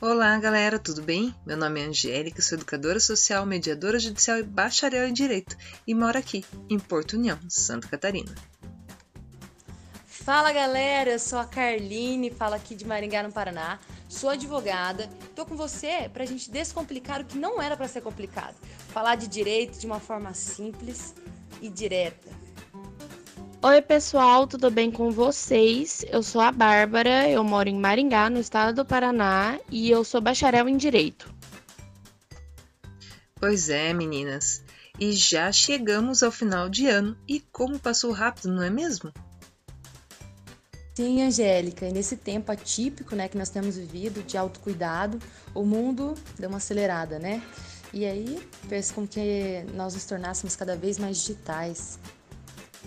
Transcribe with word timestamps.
Olá, 0.00 0.38
galera, 0.38 0.78
tudo 0.78 1.02
bem? 1.02 1.34
Meu 1.44 1.56
nome 1.56 1.80
é 1.80 1.86
Angélica, 1.86 2.40
sou 2.40 2.56
educadora 2.56 3.00
social, 3.00 3.44
mediadora 3.44 3.98
judicial 3.98 4.38
e 4.38 4.44
bacharel 4.44 5.08
em 5.08 5.12
Direito 5.12 5.56
e 5.84 5.92
moro 5.92 6.16
aqui, 6.16 6.44
em 6.70 6.78
Porto 6.78 7.14
União, 7.14 7.36
Santa 7.48 7.88
Catarina. 7.88 8.32
Fala, 10.06 10.52
galera, 10.52 11.10
eu 11.10 11.18
sou 11.18 11.40
a 11.40 11.44
Carline, 11.44 12.30
falo 12.30 12.54
aqui 12.54 12.76
de 12.76 12.86
Maringá, 12.86 13.24
no 13.24 13.32
Paraná. 13.32 13.80
Sou 14.08 14.30
advogada, 14.30 15.10
tô 15.34 15.44
com 15.44 15.56
você 15.56 16.08
pra 16.12 16.24
gente 16.24 16.48
descomplicar 16.48 17.20
o 17.20 17.24
que 17.24 17.36
não 17.36 17.60
era 17.60 17.76
para 17.76 17.88
ser 17.88 18.00
complicado. 18.00 18.54
Falar 18.90 19.16
de 19.16 19.26
direito 19.26 19.80
de 19.80 19.86
uma 19.86 19.98
forma 19.98 20.32
simples 20.32 21.12
e 21.60 21.68
direta. 21.68 22.28
Oi, 23.60 23.82
pessoal, 23.82 24.46
tudo 24.46 24.70
bem 24.70 24.88
com 24.88 25.10
vocês? 25.10 26.04
Eu 26.08 26.22
sou 26.22 26.40
a 26.40 26.52
Bárbara, 26.52 27.28
eu 27.28 27.42
moro 27.42 27.68
em 27.68 27.74
Maringá, 27.74 28.30
no 28.30 28.38
estado 28.38 28.76
do 28.76 28.84
Paraná, 28.84 29.58
e 29.68 29.90
eu 29.90 30.04
sou 30.04 30.20
bacharel 30.20 30.68
em 30.68 30.76
Direito. 30.76 31.34
Pois 33.34 33.68
é, 33.68 33.92
meninas. 33.92 34.62
E 35.00 35.10
já 35.10 35.50
chegamos 35.50 36.22
ao 36.22 36.30
final 36.30 36.68
de 36.68 36.86
ano 36.86 37.18
e 37.26 37.40
como 37.40 37.80
passou 37.80 38.12
rápido, 38.12 38.48
não 38.48 38.62
é 38.62 38.70
mesmo? 38.70 39.12
Sim, 40.94 41.22
Angélica, 41.22 41.84
e 41.84 41.92
nesse 41.92 42.16
tempo 42.16 42.52
atípico 42.52 43.16
né, 43.16 43.26
que 43.26 43.36
nós 43.36 43.48
temos 43.48 43.76
vivido 43.76 44.22
de 44.22 44.38
autocuidado, 44.38 45.18
o 45.52 45.64
mundo 45.64 46.14
deu 46.38 46.48
uma 46.48 46.58
acelerada, 46.58 47.18
né? 47.18 47.42
E 47.92 48.06
aí 48.06 48.38
fez 48.68 48.92
com 48.92 49.04
que 49.04 49.64
nós 49.74 49.94
nos 49.94 50.04
tornássemos 50.04 50.54
cada 50.54 50.76
vez 50.76 50.96
mais 50.96 51.16
digitais. 51.16 51.98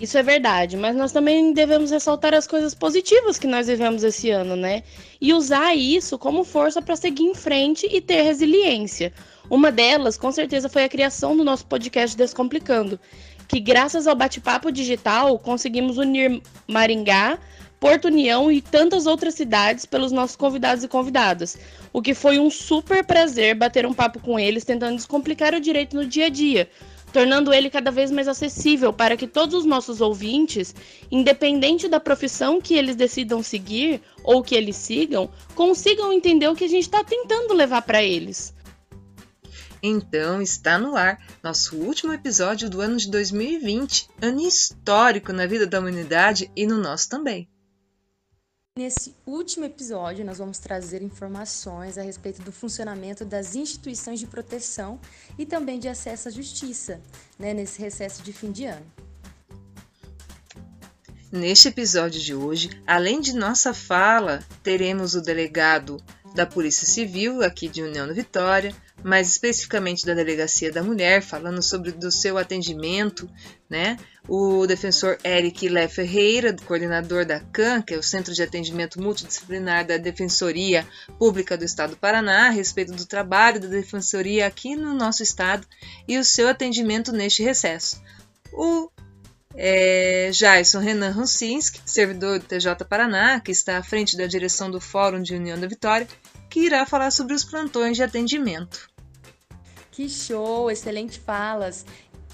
Isso 0.01 0.17
é 0.17 0.23
verdade, 0.23 0.75
mas 0.77 0.95
nós 0.95 1.11
também 1.11 1.53
devemos 1.53 1.91
ressaltar 1.91 2.33
as 2.33 2.47
coisas 2.47 2.73
positivas 2.73 3.37
que 3.37 3.45
nós 3.45 3.67
vivemos 3.67 4.03
esse 4.03 4.31
ano, 4.31 4.55
né? 4.55 4.81
E 5.21 5.31
usar 5.31 5.75
isso 5.75 6.17
como 6.17 6.43
força 6.43 6.81
para 6.81 6.95
seguir 6.95 7.25
em 7.25 7.35
frente 7.35 7.85
e 7.85 8.01
ter 8.01 8.23
resiliência. 8.23 9.13
Uma 9.47 9.71
delas, 9.71 10.17
com 10.17 10.31
certeza, 10.31 10.67
foi 10.67 10.85
a 10.85 10.89
criação 10.89 11.37
do 11.37 11.43
nosso 11.43 11.67
podcast 11.67 12.17
Descomplicando, 12.17 12.99
que 13.47 13.59
graças 13.59 14.07
ao 14.07 14.15
bate-papo 14.15 14.71
digital 14.71 15.37
conseguimos 15.37 15.99
unir 15.99 16.41
Maringá, 16.67 17.37
Porto 17.79 18.05
União 18.05 18.51
e 18.51 18.59
tantas 18.59 19.05
outras 19.05 19.35
cidades 19.35 19.85
pelos 19.85 20.11
nossos 20.11 20.35
convidados 20.35 20.83
e 20.83 20.87
convidadas, 20.87 21.59
o 21.93 22.01
que 22.01 22.15
foi 22.15 22.39
um 22.39 22.49
super 22.49 23.03
prazer 23.03 23.53
bater 23.53 23.85
um 23.85 23.93
papo 23.93 24.19
com 24.19 24.39
eles 24.39 24.65
tentando 24.65 24.95
descomplicar 24.95 25.53
o 25.53 25.59
direito 25.59 25.95
no 25.95 26.07
dia 26.07 26.25
a 26.25 26.29
dia 26.29 26.67
tornando 27.11 27.53
ele 27.53 27.69
cada 27.69 27.91
vez 27.91 28.09
mais 28.09 28.27
acessível 28.27 28.93
para 28.93 29.17
que 29.17 29.27
todos 29.27 29.55
os 29.55 29.65
nossos 29.65 30.01
ouvintes, 30.01 30.73
independente 31.11 31.87
da 31.87 31.99
profissão 31.99 32.61
que 32.61 32.75
eles 32.75 32.95
decidam 32.95 33.43
seguir 33.43 34.01
ou 34.23 34.41
que 34.41 34.55
eles 34.55 34.75
sigam, 34.75 35.29
consigam 35.55 36.13
entender 36.13 36.47
o 36.47 36.55
que 36.55 36.65
a 36.65 36.69
gente 36.69 36.83
está 36.83 37.03
tentando 37.03 37.53
levar 37.53 37.81
para 37.81 38.03
eles. 38.03 38.53
Então 39.83 40.41
está 40.41 40.77
no 40.77 40.95
ar 40.95 41.19
nosso 41.41 41.75
último 41.75 42.13
episódio 42.13 42.69
do 42.69 42.81
ano 42.81 42.97
de 42.97 43.09
2020, 43.09 44.09
ano 44.21 44.41
histórico 44.41 45.33
na 45.33 45.47
vida 45.47 45.65
da 45.65 45.79
humanidade 45.79 46.51
e 46.55 46.67
no 46.67 46.77
nosso 46.77 47.09
também. 47.09 47.49
Nesse 48.79 49.13
último 49.27 49.65
episódio, 49.65 50.23
nós 50.23 50.37
vamos 50.37 50.57
trazer 50.57 51.01
informações 51.01 51.97
a 51.97 52.01
respeito 52.01 52.41
do 52.41 52.53
funcionamento 52.53 53.25
das 53.25 53.53
instituições 53.53 54.17
de 54.17 54.25
proteção 54.25 54.97
e 55.37 55.45
também 55.45 55.77
de 55.77 55.89
acesso 55.89 56.29
à 56.29 56.31
justiça, 56.31 57.01
né, 57.37 57.53
nesse 57.53 57.81
recesso 57.81 58.23
de 58.23 58.31
fim 58.31 58.49
de 58.49 58.63
ano. 58.63 58.85
Neste 61.29 61.67
episódio 61.67 62.21
de 62.21 62.33
hoje, 62.33 62.69
além 62.87 63.19
de 63.19 63.33
nossa 63.33 63.73
fala, 63.73 64.41
teremos 64.63 65.15
o 65.15 65.21
delegado 65.21 66.01
da 66.33 66.45
Polícia 66.45 66.87
Civil 66.87 67.43
aqui 67.43 67.67
de 67.67 67.81
União 67.81 68.07
da 68.07 68.13
Vitória, 68.13 68.73
mais 69.03 69.29
especificamente 69.29 70.05
da 70.05 70.13
Delegacia 70.13 70.71
da 70.71 70.83
Mulher, 70.83 71.21
falando 71.21 71.61
sobre 71.61 71.91
do 71.91 72.11
seu 72.11 72.37
atendimento, 72.37 73.29
né? 73.69 73.97
O 74.27 74.65
defensor 74.67 75.17
Eric 75.23 75.67
Lé 75.67 75.87
Ferreira, 75.87 76.55
coordenador 76.65 77.25
da 77.25 77.39
CAN, 77.39 77.81
que 77.81 77.93
é 77.93 77.97
o 77.97 78.03
Centro 78.03 78.33
de 78.33 78.43
Atendimento 78.43 79.01
Multidisciplinar 79.01 79.85
da 79.85 79.97
Defensoria 79.97 80.87
Pública 81.17 81.57
do 81.57 81.65
Estado 81.65 81.91
do 81.91 81.97
Paraná, 81.97 82.47
a 82.47 82.51
respeito 82.51 82.93
do 82.93 83.05
trabalho 83.05 83.59
da 83.59 83.67
Defensoria 83.67 84.45
aqui 84.45 84.75
no 84.75 84.93
nosso 84.93 85.23
estado 85.23 85.65
e 86.07 86.17
o 86.17 86.23
seu 86.23 86.47
atendimento 86.47 87.11
neste 87.11 87.43
recesso. 87.43 88.01
O 88.53 88.89
é, 89.55 90.31
Renan 90.81 91.11
Rusinski, 91.11 91.81
servidor 91.85 92.39
do 92.39 92.45
TJ 92.45 92.85
Paraná, 92.87 93.39
que 93.39 93.51
está 93.51 93.77
à 93.77 93.83
frente 93.83 94.15
da 94.15 94.25
direção 94.25 94.69
do 94.71 94.79
Fórum 94.79 95.21
de 95.21 95.35
União 95.35 95.59
da 95.59 95.67
Vitória, 95.67 96.07
que 96.51 96.59
irá 96.59 96.85
falar 96.85 97.11
sobre 97.11 97.33
os 97.33 97.45
plantões 97.45 97.95
de 97.95 98.03
atendimento. 98.03 98.89
Que 99.89 100.09
show! 100.09 100.69
Excelente 100.69 101.17
falas! 101.17 101.85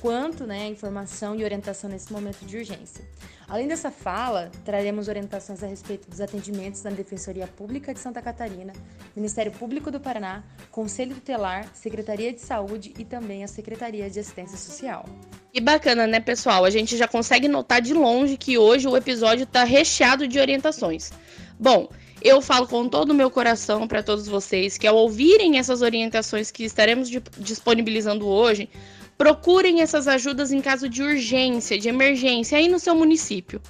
Quanto 0.01 0.45
né, 0.45 0.67
informação 0.67 1.35
e 1.35 1.43
orientação 1.43 1.89
nesse 1.89 2.11
momento 2.11 2.43
de 2.45 2.57
urgência. 2.57 3.07
Além 3.47 3.67
dessa 3.67 3.89
fala, 3.89 4.51
traremos 4.65 5.07
orientações 5.07 5.63
a 5.63 5.67
respeito 5.67 6.09
dos 6.09 6.19
atendimentos 6.19 6.83
na 6.83 6.89
Defensoria 6.89 7.47
Pública 7.47 7.93
de 7.93 7.99
Santa 7.99 8.21
Catarina, 8.21 8.73
Ministério 9.15 9.51
Público 9.51 9.89
do 9.89 9.99
Paraná, 9.99 10.43
Conselho 10.69 11.15
Tutelar, 11.15 11.67
Secretaria 11.73 12.33
de 12.33 12.41
Saúde 12.41 12.93
e 12.97 13.05
também 13.05 13.43
a 13.43 13.47
Secretaria 13.47 14.09
de 14.09 14.19
Assistência 14.19 14.57
Social. 14.57 15.05
E 15.53 15.61
bacana, 15.61 16.05
né, 16.05 16.19
pessoal? 16.19 16.65
A 16.65 16.69
gente 16.69 16.97
já 16.97 17.07
consegue 17.07 17.47
notar 17.47 17.81
de 17.81 17.93
longe 17.93 18.35
que 18.35 18.57
hoje 18.57 18.87
o 18.87 18.97
episódio 18.97 19.43
está 19.43 19.63
recheado 19.63 20.27
de 20.27 20.39
orientações. 20.39 21.11
Bom, 21.59 21.89
eu 22.21 22.41
falo 22.41 22.67
com 22.67 22.87
todo 22.89 23.11
o 23.11 23.13
meu 23.13 23.29
coração 23.29 23.87
para 23.87 24.01
todos 24.01 24.27
vocês 24.27 24.77
que 24.77 24.87
ao 24.87 24.95
ouvirem 24.95 25.57
essas 25.57 25.81
orientações 25.81 26.51
que 26.51 26.63
estaremos 26.63 27.09
disponibilizando 27.37 28.27
hoje, 28.27 28.69
procurem 29.17 29.81
essas 29.81 30.07
ajudas 30.07 30.51
em 30.51 30.61
caso 30.61 30.87
de 30.87 31.01
urgência, 31.01 31.77
de 31.77 31.89
emergência 31.89 32.57
aí 32.57 32.67
no 32.67 32.79
seu 32.79 32.95
município. 32.95 33.61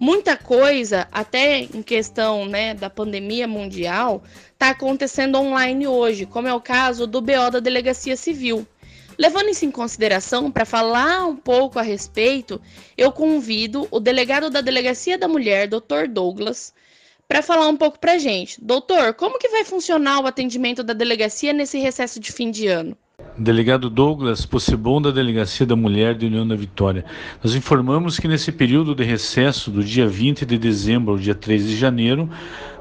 Muita 0.00 0.36
coisa, 0.36 1.06
até 1.12 1.60
em 1.60 1.82
questão 1.82 2.46
né, 2.46 2.74
da 2.74 2.90
pandemia 2.90 3.46
mundial, 3.46 4.22
está 4.52 4.70
acontecendo 4.70 5.38
online 5.38 5.86
hoje, 5.86 6.26
como 6.26 6.48
é 6.48 6.54
o 6.54 6.60
caso 6.60 7.06
do 7.06 7.20
BO 7.20 7.50
da 7.52 7.60
Delegacia 7.60 8.16
Civil. 8.16 8.66
Levando 9.16 9.50
isso 9.50 9.64
em 9.64 9.70
consideração, 9.70 10.50
para 10.50 10.64
falar 10.64 11.26
um 11.26 11.36
pouco 11.36 11.78
a 11.78 11.82
respeito, 11.82 12.60
eu 12.98 13.12
convido 13.12 13.86
o 13.90 14.00
delegado 14.00 14.50
da 14.50 14.60
Delegacia 14.60 15.16
da 15.16 15.28
Mulher, 15.28 15.68
Dr. 15.68 16.08
Douglas, 16.10 16.74
para 17.28 17.42
falar 17.42 17.68
um 17.68 17.76
pouco 17.76 17.98
para 17.98 18.18
gente. 18.18 18.62
Doutor, 18.62 19.14
como 19.14 19.38
que 19.38 19.48
vai 19.48 19.64
funcionar 19.64 20.20
o 20.20 20.26
atendimento 20.26 20.82
da 20.82 20.92
delegacia 20.92 21.52
nesse 21.52 21.78
recesso 21.78 22.20
de 22.20 22.32
fim 22.32 22.50
de 22.50 22.66
ano? 22.66 22.96
Delegado 23.38 23.88
Douglas 23.90 24.44
Possebon, 24.44 25.00
da 25.00 25.10
Delegacia 25.10 25.64
da 25.64 25.74
Mulher 25.74 26.14
de 26.14 26.26
União 26.26 26.46
da 26.46 26.54
Vitória. 26.54 27.04
Nós 27.42 27.54
informamos 27.54 28.18
que 28.18 28.28
nesse 28.28 28.52
período 28.52 28.94
de 28.94 29.04
recesso, 29.04 29.70
do 29.70 29.82
dia 29.82 30.06
20 30.06 30.44
de 30.44 30.58
dezembro 30.58 31.12
ao 31.12 31.18
dia 31.18 31.34
3 31.34 31.66
de 31.66 31.76
janeiro, 31.76 32.28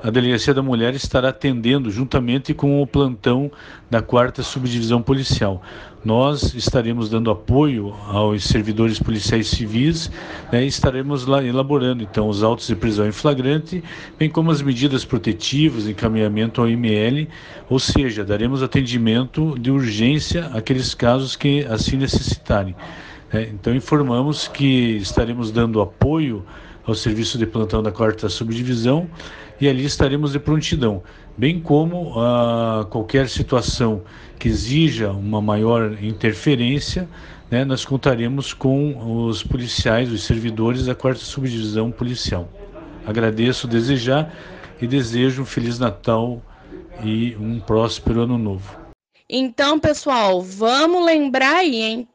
a 0.03 0.09
Delegacia 0.09 0.53
da 0.53 0.61
Mulher 0.61 0.93
estará 0.95 1.29
atendendo 1.29 1.89
juntamente 1.89 2.53
com 2.53 2.81
o 2.81 2.85
plantão 2.85 3.49
da 3.89 4.01
4 4.01 4.43
Subdivisão 4.43 5.01
Policial. 5.01 5.61
Nós 6.03 6.53
estaremos 6.53 7.09
dando 7.09 7.31
apoio 7.31 7.95
aos 8.09 8.43
servidores 8.43 8.99
policiais 8.99 9.47
civis 9.47 10.11
né, 10.51 10.65
e 10.65 10.67
estaremos 10.67 11.25
lá 11.25 11.41
elaborando 11.41 12.03
então 12.03 12.27
os 12.27 12.43
autos 12.43 12.67
de 12.67 12.75
prisão 12.75 13.07
em 13.07 13.13
flagrante, 13.13 13.81
bem 14.19 14.29
como 14.29 14.51
as 14.51 14.61
medidas 14.61 15.05
protetivas, 15.05 15.87
encaminhamento 15.87 16.59
ao 16.59 16.67
IML, 16.67 17.29
ou 17.69 17.79
seja, 17.79 18.25
daremos 18.25 18.61
atendimento 18.61 19.57
de 19.57 19.71
urgência 19.71 20.47
àqueles 20.47 20.93
casos 20.93 21.37
que 21.37 21.65
assim 21.69 21.95
necessitarem. 21.95 22.75
É, 23.31 23.43
então 23.43 23.73
informamos 23.73 24.49
que 24.49 24.97
estaremos 24.97 25.49
dando 25.49 25.79
apoio 25.79 26.45
ao 26.85 26.93
serviço 26.93 27.37
de 27.37 27.45
plantão 27.45 27.81
da 27.81 27.93
quarta 27.93 28.27
subdivisão 28.27 29.07
e 29.63 29.69
ali 29.69 29.85
estaremos 29.85 30.33
de 30.33 30.39
prontidão, 30.39 31.01
bem 31.37 31.57
como 31.57 32.19
ah, 32.19 32.85
qualquer 32.89 33.29
situação 33.29 34.03
que 34.37 34.49
exija 34.49 35.09
uma 35.11 35.41
maior 35.41 36.03
interferência, 36.03 37.07
né, 37.49 37.63
nós 37.63 37.85
contaremos 37.85 38.53
com 38.53 39.25
os 39.25 39.41
policiais, 39.41 40.11
os 40.11 40.25
servidores 40.25 40.87
da 40.87 40.93
quarta 40.93 41.21
subdivisão 41.21 41.91
policial. 41.91 42.49
Agradeço 43.07 43.65
desejar 43.65 44.35
e 44.81 44.85
desejo 44.85 45.43
um 45.43 45.45
feliz 45.45 45.79
Natal 45.79 46.41
e 47.01 47.33
um 47.37 47.57
próspero 47.61 48.23
ano 48.23 48.37
novo. 48.37 48.77
Então, 49.29 49.79
pessoal, 49.79 50.41
vamos 50.41 51.05
lembrar 51.05 51.55
aí, 51.55 51.81
hein? 51.81 52.07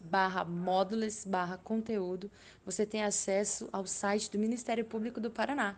barra 0.00 0.44
módulos 0.44 1.24
barra 1.24 1.58
conteúdo, 1.58 2.30
você 2.64 2.86
tem 2.86 3.02
acesso 3.02 3.68
ao 3.72 3.86
site 3.86 4.30
do 4.30 4.38
Ministério 4.38 4.84
Público 4.84 5.20
do 5.20 5.30
Paraná. 5.30 5.76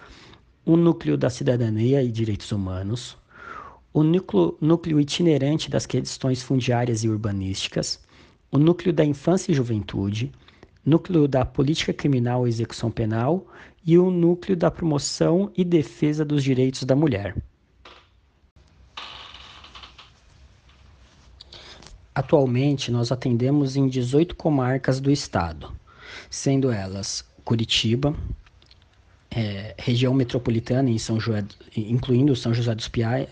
o 0.65 0.75
núcleo 0.75 1.15
da 1.15 1.29
cidadania 1.29 2.01
e 2.01 2.12
direitos 2.12 2.51
humanos, 2.51 3.15
o 3.96 4.04
núcleo, 4.04 4.58
núcleo 4.60 5.00
itinerante 5.00 5.70
das 5.70 5.86
questões 5.86 6.44
fundiárias 6.44 7.06
e 7.06 7.08
urbanísticas, 7.08 7.98
o 8.52 8.58
núcleo 8.58 8.92
da 8.92 9.06
infância 9.06 9.54
e 9.54 9.56
juventude, 9.56 10.34
núcleo 10.86 11.30
da 11.30 11.46
política 11.46 11.94
criminal 11.94 12.46
e 12.46 12.50
execução 12.50 12.92
penal 12.92 13.48
e 13.86 13.98
o 13.98 14.12
núcleo 14.12 14.54
da 14.58 14.70
promoção 14.70 15.50
e 15.56 15.64
defesa 15.64 16.25
dos 16.25 16.44
direitos 16.44 16.84
da 16.84 16.94
mulher. 16.94 17.38
Atualmente, 22.14 22.92
nós 22.92 23.14
atendemos 23.14 23.78
em 23.78 23.88
18 23.88 24.36
comarcas 24.36 25.00
do 25.00 25.10
estado, 25.10 25.72
sendo 26.30 26.70
elas 26.70 27.24
Curitiba, 27.46 28.14
é, 29.36 29.75
região 29.77 30.13
metropolitana, 30.13 30.89
em 30.89 30.98
São 30.98 31.20
José, 31.20 31.44
incluindo 31.75 32.36
São 32.36 32.54
José 32.54 32.74
dos 32.74 32.89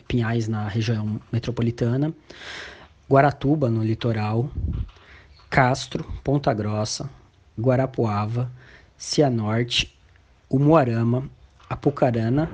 Pinhais 0.08 0.48
na 0.50 0.68
região 0.68 1.20
metropolitana, 1.32 2.14
Guaratuba, 3.10 3.70
no 3.70 3.84
litoral, 3.84 4.50
Castro, 5.50 6.06
Ponta 6.24 6.54
Grossa, 6.54 7.10
Guarapuava, 7.58 8.52
Cianorte, 8.98 9.96
Umuarama, 10.50 11.30
Apucarana, 11.70 12.50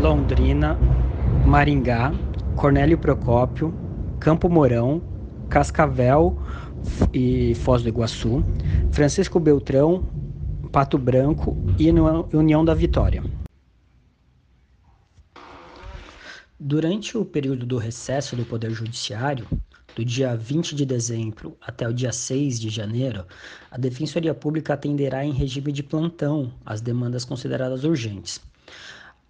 Londrina, 0.00 0.78
Maringá, 1.44 2.12
Cornélio 2.54 2.96
Procópio, 2.96 3.74
Campo 4.18 4.48
Mourão, 4.48 5.02
Cascavel 5.50 6.38
e 7.12 7.54
Foz 7.56 7.82
do 7.82 7.88
Iguaçu, 7.88 8.42
Francisco 8.90 9.38
Beltrão, 9.38 10.04
Pato 10.66 10.98
Branco 10.98 11.56
e 11.78 11.90
União 12.36 12.64
da 12.64 12.74
Vitória. 12.74 13.22
Durante 16.58 17.16
o 17.16 17.24
período 17.24 17.66
do 17.66 17.76
recesso 17.76 18.34
do 18.34 18.44
Poder 18.44 18.70
Judiciário, 18.70 19.46
do 19.94 20.04
dia 20.04 20.36
20 20.36 20.74
de 20.74 20.84
dezembro 20.84 21.56
até 21.60 21.88
o 21.88 21.92
dia 21.92 22.12
6 22.12 22.60
de 22.60 22.68
janeiro, 22.68 23.24
a 23.70 23.78
Defensoria 23.78 24.34
Pública 24.34 24.74
atenderá 24.74 25.24
em 25.24 25.32
regime 25.32 25.72
de 25.72 25.82
plantão 25.82 26.52
as 26.64 26.80
demandas 26.80 27.24
consideradas 27.24 27.84
urgentes. 27.84 28.40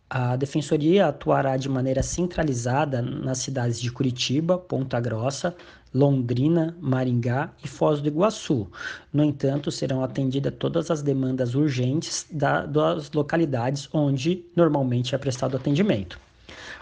A 0.09 0.37
Defensoria 0.37 1.09
atuará 1.09 1.57
de 1.57 1.69
maneira 1.69 2.01
centralizada 2.01 3.03
nas 3.03 3.39
cidades 3.39 3.81
de 3.81 3.91
Curitiba, 3.91 4.57
Ponta 4.57 5.01
Grossa, 5.01 5.53
Londrina, 5.93 6.77
Maringá 6.81 7.51
e 7.65 7.67
Foz 7.67 8.01
do 8.01 8.07
Iguaçu. 8.07 8.69
No 9.13 9.25
entanto, 9.25 9.73
serão 9.73 10.05
atendidas 10.05 10.55
todas 10.57 10.93
as 10.93 11.03
demandas 11.03 11.57
urgentes 11.57 12.25
da, 12.31 12.65
das 12.65 13.11
localidades 13.11 13.89
onde 13.93 14.45
normalmente 14.55 15.13
é 15.13 15.19
prestado 15.19 15.57
atendimento. 15.57 16.21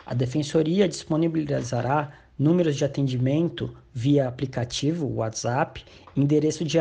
A 0.05 0.13
Defensoria 0.13 0.87
disponibilizará 0.87 2.13
números 2.39 2.77
de 2.77 2.85
atendimento 2.85 3.75
via 3.95 4.29
aplicativo, 4.29 5.07
WhatsApp, 5.07 5.83
endereço 6.15 6.63
de, 6.63 6.79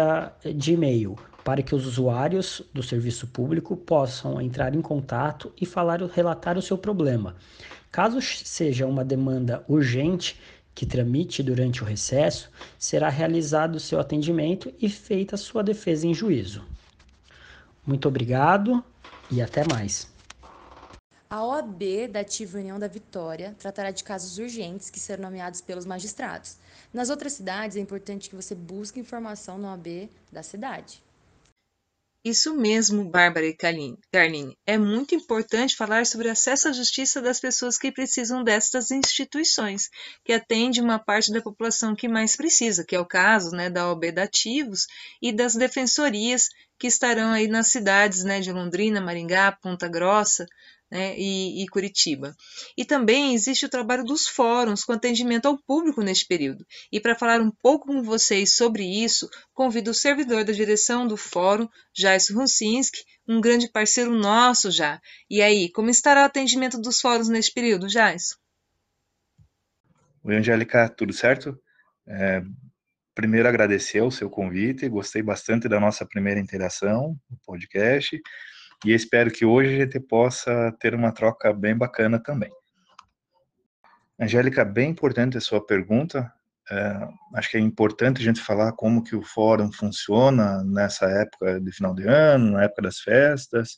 de 0.55 0.73
e-mail 0.73 1.15
para 1.43 1.61
que 1.61 1.75
os 1.75 1.85
usuários 1.85 2.61
do 2.73 2.81
serviço 2.81 3.27
público 3.27 3.75
possam 3.75 4.39
entrar 4.41 4.73
em 4.75 4.81
contato 4.81 5.51
e 5.59 5.65
falar, 5.65 6.01
relatar 6.01 6.57
o 6.57 6.61
seu 6.61 6.77
problema. 6.77 7.35
Caso 7.91 8.21
seja 8.21 8.87
uma 8.87 9.03
demanda 9.03 9.63
urgente 9.67 10.39
que 10.73 10.85
tramite 10.85 11.43
durante 11.43 11.83
o 11.83 11.85
recesso, 11.85 12.49
será 12.79 13.09
realizado 13.09 13.75
o 13.75 13.79
seu 13.79 13.99
atendimento 13.99 14.73
e 14.79 14.89
feita 14.89 15.35
a 15.35 15.37
sua 15.37 15.63
defesa 15.63 16.07
em 16.07 16.13
juízo. 16.13 16.63
Muito 17.85 18.07
obrigado 18.07 18.83
e 19.29 19.41
até 19.41 19.63
mais. 19.67 20.11
A 21.29 21.43
OAB 21.43 22.07
da 22.11 22.19
Ativa 22.21 22.59
União 22.59 22.79
da 22.79 22.87
Vitória 22.87 23.55
tratará 23.59 23.91
de 23.91 24.03
casos 24.03 24.37
urgentes 24.37 24.89
que 24.89 24.99
serão 24.99 25.23
nomeados 25.23 25.61
pelos 25.61 25.85
magistrados. 25.85 26.57
Nas 26.93 27.09
outras 27.09 27.33
cidades, 27.33 27.75
é 27.75 27.79
importante 27.79 28.29
que 28.29 28.35
você 28.35 28.53
busque 28.53 28.99
informação 28.99 29.57
na 29.57 29.71
OAB 29.71 30.09
da 30.31 30.43
cidade. 30.43 31.02
Isso 32.25 32.55
mesmo, 32.55 33.03
Bárbara 33.03 33.45
e 33.45 33.53
Carline. 33.53 34.57
É 34.65 34.77
muito 34.77 35.13
importante 35.13 35.75
falar 35.75 36.05
sobre 36.05 36.29
acesso 36.29 36.69
à 36.69 36.71
justiça 36.71 37.21
das 37.21 37.37
pessoas 37.37 37.77
que 37.77 37.91
precisam 37.91 38.45
destas 38.45 38.91
instituições, 38.91 39.89
que 40.23 40.31
atende 40.31 40.79
uma 40.79 40.97
parte 40.97 41.33
da 41.33 41.41
população 41.41 41.93
que 41.93 42.07
mais 42.07 42.37
precisa, 42.37 42.85
que 42.85 42.95
é 42.95 42.99
o 42.99 43.05
caso 43.05 43.51
né, 43.51 43.69
da 43.69 43.91
OB 43.91 44.13
Dativos 44.13 44.87
e 45.21 45.33
das 45.33 45.55
defensorias 45.55 46.47
que 46.79 46.87
estarão 46.87 47.31
aí 47.31 47.49
nas 47.49 47.67
cidades 47.67 48.23
né, 48.23 48.39
de 48.39 48.53
Londrina, 48.53 49.01
Maringá, 49.01 49.51
Ponta 49.51 49.89
Grossa, 49.89 50.45
né, 50.93 51.17
e, 51.17 51.63
e, 51.63 51.67
Curitiba. 51.67 52.35
E 52.77 52.85
também 52.85 53.33
existe 53.33 53.65
o 53.65 53.69
trabalho 53.69 54.03
dos 54.03 54.27
fóruns 54.27 54.83
com 54.83 54.93
atendimento 54.93 55.47
ao 55.47 55.57
público 55.57 56.03
neste 56.03 56.27
período. 56.27 56.63
E 56.91 56.99
para 56.99 57.17
falar 57.17 57.41
um 57.41 57.49
pouco 57.49 57.87
com 57.87 58.03
vocês 58.03 58.55
sobre 58.55 58.83
isso, 58.83 59.27
convido 59.55 59.89
o 59.89 59.93
servidor 59.93 60.43
da 60.43 60.53
direção 60.53 61.07
do 61.07 61.17
fórum, 61.17 61.67
Jais 61.97 62.29
Runcinski, 62.29 62.99
um 63.27 63.41
grande 63.41 63.71
parceiro 63.71 64.13
nosso 64.15 64.69
já. 64.69 65.01
E 65.27 65.41
aí, 65.41 65.67
como 65.71 65.89
estará 65.89 66.21
o 66.21 66.25
atendimento 66.25 66.79
dos 66.79 67.01
fóruns 67.01 67.27
neste 67.27 67.51
período, 67.51 67.89
Jais? 67.89 68.37
Oi, 70.23 70.35
Angélica, 70.35 70.87
tudo 70.87 71.11
certo? 71.11 71.59
É, 72.07 72.43
primeiro 73.15 73.49
agradecer 73.49 74.01
o 74.01 74.11
seu 74.11 74.29
convite, 74.29 74.87
gostei 74.87 75.23
bastante 75.23 75.67
da 75.67 75.79
nossa 75.79 76.05
primeira 76.05 76.39
interação 76.39 77.17
no 77.27 77.37
podcast 77.43 78.21
e 78.85 78.93
espero 78.93 79.31
que 79.31 79.45
hoje 79.45 79.75
a 79.75 79.85
gente 79.85 79.99
possa 79.99 80.71
ter 80.79 80.93
uma 80.93 81.11
troca 81.11 81.53
bem 81.53 81.75
bacana 81.75 82.19
também. 82.21 82.51
Angélica, 84.19 84.63
bem 84.63 84.91
importante 84.91 85.37
a 85.37 85.41
sua 85.41 85.65
pergunta. 85.65 86.31
É, 86.69 87.07
acho 87.35 87.51
que 87.51 87.57
é 87.57 87.59
importante 87.59 88.21
a 88.21 88.23
gente 88.23 88.39
falar 88.39 88.71
como 88.73 89.03
que 89.03 89.15
o 89.15 89.23
fórum 89.23 89.71
funciona 89.71 90.63
nessa 90.63 91.05
época 91.05 91.59
de 91.59 91.71
final 91.71 91.93
de 91.93 92.07
ano, 92.07 92.51
na 92.51 92.63
época 92.63 92.83
das 92.83 92.99
festas. 92.99 93.77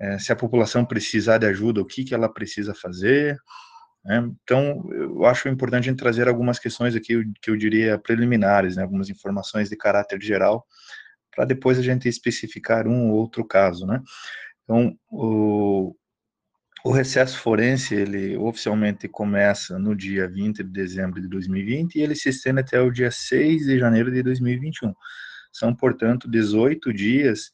É, 0.00 0.18
se 0.18 0.32
a 0.32 0.36
população 0.36 0.84
precisar 0.84 1.38
de 1.38 1.46
ajuda, 1.46 1.80
o 1.80 1.86
que, 1.86 2.04
que 2.04 2.14
ela 2.14 2.32
precisa 2.32 2.74
fazer. 2.74 3.38
Né? 4.04 4.30
Então, 4.42 4.88
eu 4.92 5.24
acho 5.24 5.48
importante 5.48 5.88
a 5.88 5.90
gente 5.90 5.98
trazer 5.98 6.28
algumas 6.28 6.58
questões 6.58 6.94
aqui 6.96 7.22
que 7.40 7.50
eu 7.50 7.56
diria 7.56 7.98
preliminares, 7.98 8.76
né? 8.76 8.82
algumas 8.82 9.10
informações 9.10 9.68
de 9.68 9.76
caráter 9.76 10.20
geral, 10.22 10.66
para 11.34 11.44
depois 11.44 11.78
a 11.78 11.82
gente 11.82 12.08
especificar 12.08 12.86
um 12.86 13.10
ou 13.10 13.16
outro 13.16 13.44
caso, 13.44 13.86
né? 13.86 14.02
Então, 14.64 14.96
o, 15.10 15.94
o 16.84 16.90
recesso 16.90 17.38
forense, 17.38 17.94
ele 17.94 18.36
oficialmente 18.36 19.08
começa 19.08 19.78
no 19.78 19.94
dia 19.94 20.28
20 20.28 20.58
de 20.58 20.70
dezembro 20.70 21.20
de 21.20 21.28
2020 21.28 21.96
e 21.96 22.02
ele 22.02 22.14
se 22.14 22.28
estende 22.28 22.60
até 22.60 22.80
o 22.80 22.90
dia 22.90 23.10
6 23.10 23.66
de 23.66 23.78
janeiro 23.78 24.10
de 24.10 24.22
2021. 24.22 24.92
São, 25.52 25.74
portanto, 25.74 26.28
18 26.28 26.92
dias 26.92 27.52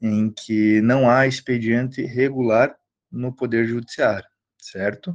em 0.00 0.30
que 0.30 0.80
não 0.82 1.08
há 1.08 1.26
expediente 1.26 2.02
regular 2.02 2.74
no 3.10 3.34
Poder 3.34 3.66
Judiciário, 3.66 4.28
certo? 4.58 5.10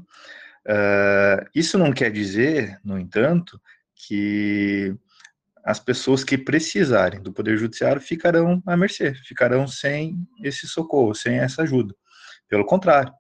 Uh, 0.66 1.46
isso 1.54 1.78
não 1.78 1.92
quer 1.92 2.12
dizer, 2.12 2.80
no 2.84 2.98
entanto, 2.98 3.62
que 3.96 4.96
as 5.64 5.80
pessoas 5.80 6.24
que 6.24 6.38
precisarem 6.38 7.22
do 7.22 7.34
Poder 7.34 7.58
Judiciário 7.58 8.02
ficarão 8.02 8.62
à 8.66 8.76
mercê, 8.78 9.14
ficarão 9.14 9.68
sem 9.68 10.16
esse 10.44 10.68
socorro, 10.68 11.14
sem 11.14 11.40
essa 11.40 11.64
ajuda. 11.64 11.94
Pelo 12.48 12.66
contrário, 12.66 13.14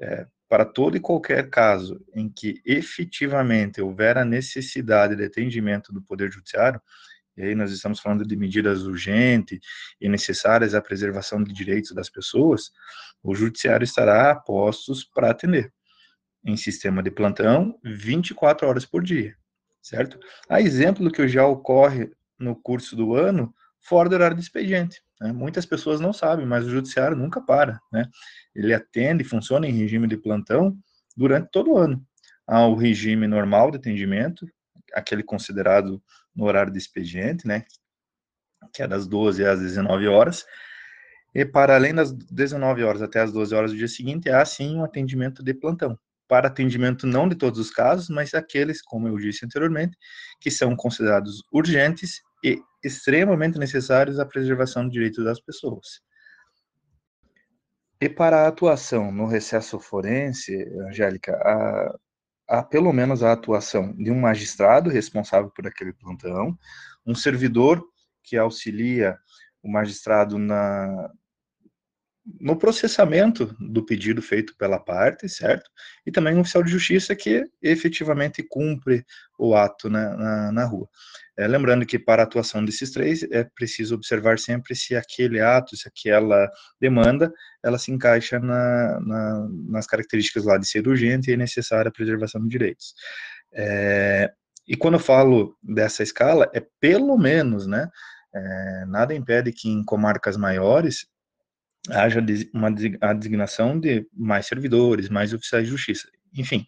é, 0.00 0.26
para 0.48 0.64
todo 0.64 0.96
e 0.96 1.00
qualquer 1.00 1.50
caso 1.50 2.00
em 2.14 2.28
que 2.28 2.60
efetivamente 2.64 3.80
houver 3.80 4.16
a 4.18 4.24
necessidade 4.24 5.16
de 5.16 5.24
atendimento 5.24 5.92
do 5.92 6.02
Poder 6.02 6.30
Judiciário, 6.30 6.80
e 7.36 7.42
aí 7.42 7.54
nós 7.54 7.70
estamos 7.70 8.00
falando 8.00 8.26
de 8.26 8.36
medidas 8.36 8.82
urgentes 8.82 9.58
e 10.00 10.08
necessárias 10.08 10.74
à 10.74 10.80
preservação 10.80 11.42
de 11.42 11.52
direitos 11.52 11.92
das 11.92 12.08
pessoas, 12.08 12.70
o 13.22 13.34
Judiciário 13.34 13.84
estará 13.84 14.30
a 14.30 14.36
postos 14.36 15.04
para 15.04 15.30
atender, 15.30 15.72
em 16.44 16.56
sistema 16.56 17.02
de 17.02 17.10
plantão, 17.10 17.78
24 17.84 18.66
horas 18.66 18.86
por 18.86 19.02
dia 19.02 19.36
certo? 19.86 20.18
A 20.48 20.60
exemplo 20.60 21.04
do 21.04 21.12
que 21.12 21.28
já 21.28 21.46
ocorre 21.46 22.10
no 22.38 22.56
curso 22.56 22.96
do 22.96 23.14
ano, 23.14 23.54
fora 23.80 24.08
do 24.08 24.14
horário 24.16 24.36
de 24.36 24.42
expediente. 24.42 25.00
Né? 25.20 25.32
Muitas 25.32 25.64
pessoas 25.64 26.00
não 26.00 26.12
sabem, 26.12 26.44
mas 26.44 26.66
o 26.66 26.70
judiciário 26.70 27.16
nunca 27.16 27.40
para, 27.40 27.80
né? 27.92 28.08
Ele 28.54 28.74
atende, 28.74 29.22
funciona 29.22 29.66
em 29.66 29.72
regime 29.72 30.08
de 30.08 30.16
plantão 30.16 30.76
durante 31.16 31.50
todo 31.52 31.72
o 31.72 31.78
ano. 31.78 32.04
Há 32.46 32.66
o 32.66 32.74
regime 32.74 33.28
normal 33.28 33.70
de 33.70 33.76
atendimento, 33.78 34.46
aquele 34.92 35.22
considerado 35.22 36.02
no 36.34 36.44
horário 36.44 36.72
de 36.72 36.78
expediente, 36.78 37.46
né? 37.46 37.64
Que 38.72 38.82
é 38.82 38.88
das 38.88 39.06
12 39.06 39.44
às 39.46 39.60
19 39.60 40.08
horas. 40.08 40.44
E 41.32 41.44
para 41.44 41.76
além 41.76 41.94
das 41.94 42.12
19 42.12 42.82
horas 42.82 43.02
até 43.02 43.20
as 43.20 43.32
12 43.32 43.54
horas 43.54 43.70
do 43.70 43.76
dia 43.78 43.88
seguinte, 43.88 44.28
há 44.30 44.44
sim 44.44 44.76
um 44.76 44.84
atendimento 44.84 45.44
de 45.44 45.54
plantão. 45.54 45.96
Para 46.28 46.48
atendimento 46.48 47.06
não 47.06 47.28
de 47.28 47.36
todos 47.36 47.58
os 47.58 47.70
casos, 47.70 48.08
mas 48.08 48.34
aqueles, 48.34 48.82
como 48.82 49.06
eu 49.08 49.16
disse 49.16 49.44
anteriormente, 49.44 49.96
que 50.40 50.50
são 50.50 50.74
considerados 50.74 51.42
urgentes 51.52 52.20
e 52.44 52.60
extremamente 52.84 53.58
necessários 53.58 54.18
à 54.18 54.26
preservação 54.26 54.84
do 54.84 54.90
direito 54.90 55.22
das 55.24 55.40
pessoas. 55.40 55.86
E 58.00 58.08
para 58.08 58.42
a 58.42 58.48
atuação 58.48 59.10
no 59.10 59.26
recesso 59.26 59.80
forense, 59.80 60.54
Angélica, 60.88 61.32
há, 61.32 61.98
há 62.48 62.62
pelo 62.62 62.92
menos 62.92 63.22
a 63.22 63.32
atuação 63.32 63.94
de 63.96 64.10
um 64.10 64.20
magistrado 64.20 64.90
responsável 64.90 65.50
por 65.50 65.66
aquele 65.66 65.94
plantão, 65.94 66.58
um 67.06 67.14
servidor 67.14 67.82
que 68.22 68.36
auxilia 68.36 69.16
o 69.62 69.70
magistrado 69.70 70.38
na, 70.38 71.10
no 72.40 72.56
processamento 72.56 73.54
do 73.60 73.84
pedido 73.84 74.20
feito 74.20 74.56
pela 74.56 74.80
parte, 74.80 75.28
certo? 75.28 75.70
E 76.04 76.10
também 76.10 76.34
um 76.34 76.40
oficial 76.40 76.62
de 76.62 76.70
justiça 76.70 77.14
que 77.14 77.44
efetivamente 77.62 78.42
cumpre 78.42 79.04
o 79.38 79.54
ato 79.54 79.88
né, 79.88 80.08
na, 80.16 80.52
na 80.52 80.64
rua. 80.64 80.88
É, 81.38 81.46
lembrando 81.46 81.86
que 81.86 81.98
para 81.98 82.22
a 82.22 82.24
atuação 82.24 82.64
desses 82.64 82.90
três 82.90 83.22
é 83.24 83.44
preciso 83.44 83.94
observar 83.94 84.38
sempre 84.38 84.74
se 84.74 84.96
aquele 84.96 85.40
ato, 85.40 85.76
se 85.76 85.86
aquela 85.86 86.50
demanda, 86.80 87.32
ela 87.62 87.78
se 87.78 87.92
encaixa 87.92 88.40
na, 88.40 89.00
na, 89.00 89.48
nas 89.68 89.86
características 89.86 90.44
lá 90.44 90.56
de 90.58 90.66
ser 90.66 90.88
urgente 90.88 91.30
e 91.30 91.36
necessária 91.36 91.90
a 91.90 91.92
preservação 91.92 92.42
de 92.42 92.48
direitos. 92.48 92.94
É, 93.52 94.32
e 94.66 94.76
quando 94.76 94.94
eu 94.94 95.00
falo 95.00 95.56
dessa 95.62 96.02
escala, 96.02 96.50
é 96.52 96.64
pelo 96.80 97.16
menos, 97.16 97.66
né? 97.66 97.88
É, 98.34 98.84
nada 98.86 99.14
impede 99.14 99.52
que 99.52 99.68
em 99.68 99.84
comarcas 99.84 100.36
maiores 100.36 101.06
haja 101.90 102.24
uma 102.52 102.68
a 103.00 103.12
designação 103.12 103.78
de 103.78 104.06
mais 104.12 104.46
servidores, 104.46 105.08
mais 105.08 105.32
oficiais 105.32 105.64
de 105.64 105.70
justiça. 105.70 106.08
Enfim, 106.34 106.64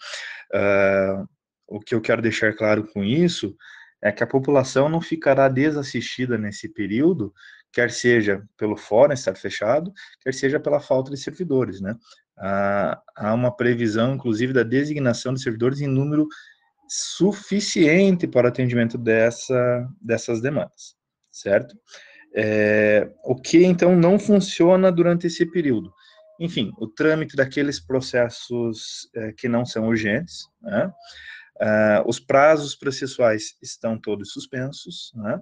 uh, 0.54 1.28
o 1.66 1.80
que 1.80 1.94
eu 1.94 2.00
quero 2.00 2.22
deixar 2.22 2.54
claro 2.54 2.86
com 2.86 3.04
isso 3.04 3.56
é 4.02 4.12
que 4.12 4.22
a 4.22 4.26
população 4.26 4.88
não 4.88 5.00
ficará 5.00 5.48
desassistida 5.48 6.38
nesse 6.38 6.68
período, 6.68 7.32
quer 7.72 7.90
seja 7.90 8.42
pelo 8.56 8.76
fórum 8.76 9.12
estar 9.12 9.34
fechado, 9.34 9.92
quer 10.20 10.32
seja 10.32 10.60
pela 10.60 10.80
falta 10.80 11.10
de 11.10 11.16
servidores, 11.16 11.80
né? 11.80 11.96
Há, 12.36 13.02
há 13.16 13.34
uma 13.34 13.54
previsão, 13.54 14.14
inclusive, 14.14 14.52
da 14.52 14.62
designação 14.62 15.34
de 15.34 15.42
servidores 15.42 15.80
em 15.80 15.88
número 15.88 16.28
suficiente 16.88 18.26
para 18.26 18.46
o 18.46 18.48
atendimento 18.48 18.96
dessa, 18.96 19.88
dessas 20.00 20.40
demandas, 20.40 20.94
certo? 21.30 21.76
É, 22.34 23.10
o 23.24 23.34
que 23.34 23.64
então 23.64 23.96
não 23.96 24.18
funciona 24.18 24.92
durante 24.92 25.26
esse 25.26 25.46
período? 25.46 25.92
Enfim, 26.38 26.72
o 26.78 26.86
trâmite 26.86 27.34
daqueles 27.34 27.80
processos 27.80 29.08
é, 29.14 29.32
que 29.32 29.48
não 29.48 29.64
são 29.64 29.88
urgentes, 29.88 30.46
né? 30.62 30.92
Uh, 31.60 32.08
os 32.08 32.20
prazos 32.20 32.76
processuais 32.76 33.56
estão 33.60 34.00
todos 34.00 34.30
suspensos, 34.30 35.12
né? 35.16 35.40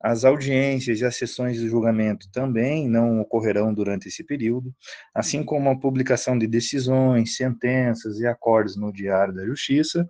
As 0.00 0.24
audiências 0.24 1.00
e 1.00 1.04
as 1.04 1.16
sessões 1.16 1.58
de 1.58 1.68
julgamento 1.68 2.30
também 2.30 2.86
não 2.86 3.20
ocorrerão 3.20 3.74
durante 3.74 4.06
esse 4.06 4.22
período, 4.22 4.72
assim 5.12 5.42
como 5.42 5.70
a 5.70 5.78
publicação 5.78 6.38
de 6.38 6.46
decisões, 6.46 7.34
sentenças 7.34 8.20
e 8.20 8.26
acordos 8.26 8.76
no 8.76 8.92
Diário 8.92 9.34
da 9.34 9.44
Justiça, 9.44 10.08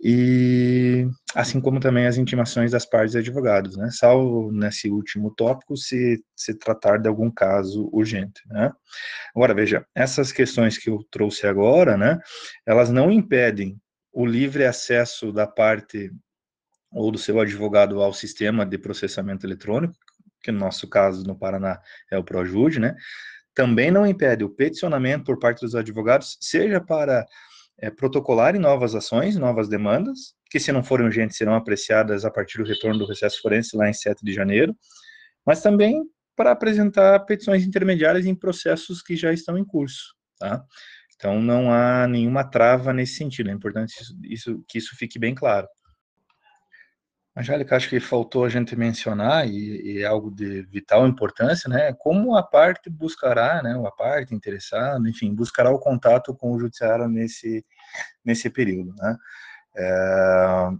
e 0.00 1.08
assim 1.34 1.60
como 1.60 1.80
também 1.80 2.06
as 2.06 2.16
intimações 2.16 2.70
das 2.70 2.86
partes 2.86 3.14
e 3.14 3.18
advogados, 3.18 3.76
né? 3.76 3.90
Salvo 3.90 4.52
nesse 4.52 4.88
último 4.88 5.32
tópico 5.34 5.76
se 5.76 6.22
se 6.36 6.54
tratar 6.54 6.98
de 6.98 7.08
algum 7.08 7.30
caso 7.30 7.88
urgente, 7.92 8.40
né? 8.46 8.72
Agora 9.34 9.54
veja, 9.54 9.84
essas 9.94 10.30
questões 10.30 10.78
que 10.78 10.88
eu 10.88 11.04
trouxe 11.10 11.46
agora, 11.46 11.96
né? 11.96 12.18
Elas 12.64 12.90
não 12.90 13.10
impedem 13.10 13.76
o 14.12 14.24
livre 14.24 14.64
acesso 14.64 15.32
da 15.32 15.46
parte 15.46 16.12
ou 16.92 17.10
do 17.10 17.18
seu 17.18 17.38
advogado 17.40 18.00
ao 18.00 18.12
sistema 18.12 18.64
de 18.64 18.78
processamento 18.78 19.44
eletrônico, 19.44 19.94
que 20.42 20.52
no 20.52 20.60
nosso 20.60 20.88
caso 20.88 21.24
no 21.24 21.36
Paraná 21.36 21.80
é 22.10 22.16
o 22.16 22.24
Projude, 22.24 22.78
né? 22.78 22.94
Também 23.52 23.90
não 23.90 24.06
impede 24.06 24.44
o 24.44 24.48
peticionamento 24.48 25.24
por 25.24 25.38
parte 25.40 25.60
dos 25.60 25.74
advogados, 25.74 26.38
seja 26.40 26.80
para 26.80 27.26
é, 27.80 27.90
protocolarem 27.90 28.60
novas 28.60 28.94
ações, 28.94 29.36
novas 29.36 29.68
demandas, 29.68 30.34
que 30.50 30.58
se 30.58 30.72
não 30.72 30.82
forem 30.82 31.06
urgentes 31.06 31.36
serão 31.36 31.54
apreciadas 31.54 32.24
a 32.24 32.30
partir 32.30 32.58
do 32.58 32.64
retorno 32.64 32.98
do 32.98 33.06
recesso 33.06 33.40
forense 33.40 33.76
lá 33.76 33.88
em 33.88 33.92
7 33.92 34.24
de 34.24 34.32
janeiro, 34.32 34.76
mas 35.46 35.62
também 35.62 36.02
para 36.36 36.52
apresentar 36.52 37.18
petições 37.20 37.64
intermediárias 37.64 38.26
em 38.26 38.34
processos 38.34 39.02
que 39.02 39.16
já 39.16 39.32
estão 39.32 39.58
em 39.58 39.64
curso, 39.64 40.14
tá? 40.38 40.64
Então 41.16 41.40
não 41.42 41.72
há 41.72 42.06
nenhuma 42.06 42.44
trava 42.44 42.92
nesse 42.92 43.14
sentido, 43.14 43.50
é 43.50 43.52
importante 43.52 43.90
isso, 44.00 44.16
isso, 44.22 44.64
que 44.68 44.78
isso 44.78 44.96
fique 44.96 45.18
bem 45.18 45.34
claro. 45.34 45.66
Angélica, 47.38 47.76
acho 47.76 47.88
que 47.88 48.00
faltou 48.00 48.44
a 48.44 48.48
gente 48.48 48.74
mencionar, 48.74 49.48
e, 49.48 50.02
é 50.02 50.04
algo 50.04 50.28
de 50.28 50.62
vital 50.62 51.06
importância, 51.06 51.68
né, 51.70 51.92
como 51.92 52.34
a 52.34 52.42
parte 52.42 52.90
buscará, 52.90 53.62
né, 53.62 53.80
a 53.86 53.90
parte 53.92 54.34
interessada, 54.34 55.08
enfim, 55.08 55.32
buscará 55.32 55.70
o 55.70 55.78
contato 55.78 56.34
com 56.34 56.52
o 56.52 56.58
judiciário 56.58 57.06
nesse, 57.06 57.64
nesse 58.24 58.50
período, 58.50 58.92
né. 58.96 59.16
É, 59.76 60.70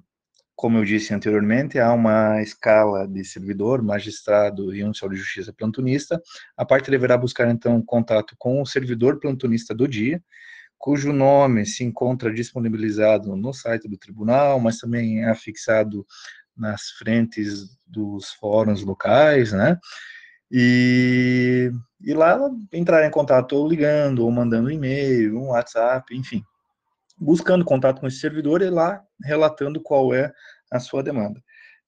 como 0.56 0.78
eu 0.78 0.84
disse 0.84 1.14
anteriormente, 1.14 1.78
há 1.78 1.92
uma 1.92 2.42
escala 2.42 3.06
de 3.06 3.24
servidor, 3.24 3.80
magistrado 3.80 4.74
e 4.74 4.82
um 4.82 4.90
oficial 4.90 5.08
de 5.08 5.16
justiça 5.16 5.52
plantonista. 5.52 6.20
A 6.56 6.64
parte 6.64 6.90
deverá 6.90 7.16
buscar, 7.16 7.48
então, 7.48 7.80
contato 7.80 8.34
com 8.36 8.60
o 8.60 8.66
servidor 8.66 9.20
plantonista 9.20 9.72
do 9.72 9.86
dia, 9.86 10.20
cujo 10.76 11.12
nome 11.12 11.66
se 11.66 11.84
encontra 11.84 12.32
disponibilizado 12.32 13.36
no 13.36 13.52
site 13.52 13.88
do 13.88 13.96
tribunal, 13.96 14.60
mas 14.60 14.78
também 14.78 15.22
é 15.22 15.28
afixado 15.28 16.06
nas 16.58 16.90
frentes 16.90 17.78
dos 17.86 18.30
fóruns 18.32 18.82
locais, 18.82 19.52
né? 19.52 19.78
E, 20.50 21.70
e 22.00 22.14
lá 22.14 22.38
entrar 22.72 23.06
em 23.06 23.10
contato 23.10 23.52
ou 23.52 23.68
ligando, 23.68 24.24
ou 24.24 24.30
mandando 24.30 24.68
um 24.68 24.70
e-mail, 24.70 25.38
um 25.38 25.48
WhatsApp, 25.48 26.16
enfim, 26.16 26.42
buscando 27.18 27.64
contato 27.64 28.00
com 28.00 28.06
esse 28.06 28.18
servidor 28.18 28.62
e 28.62 28.70
lá 28.70 29.02
relatando 29.22 29.80
qual 29.80 30.14
é 30.14 30.32
a 30.70 30.80
sua 30.80 31.02
demanda. 31.02 31.42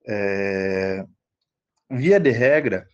É, 0.06 1.04
via 1.90 2.20
de 2.20 2.30
regra, 2.30 2.86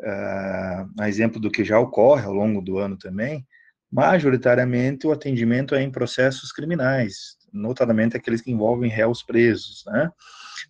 uh, 0.00 0.90
a 1.00 1.08
exemplo 1.08 1.40
do 1.40 1.50
que 1.50 1.64
já 1.64 1.78
ocorre 1.78 2.24
ao 2.24 2.32
longo 2.32 2.60
do 2.60 2.78
ano 2.78 2.96
também, 2.96 3.46
majoritariamente 3.90 5.06
o 5.06 5.12
atendimento 5.12 5.74
é 5.74 5.82
em 5.82 5.90
processos 5.90 6.52
criminais, 6.52 7.36
notadamente 7.52 8.16
aqueles 8.16 8.40
que 8.40 8.50
envolvem 8.50 8.90
réus 8.90 9.22
presos, 9.22 9.84
né? 9.86 10.10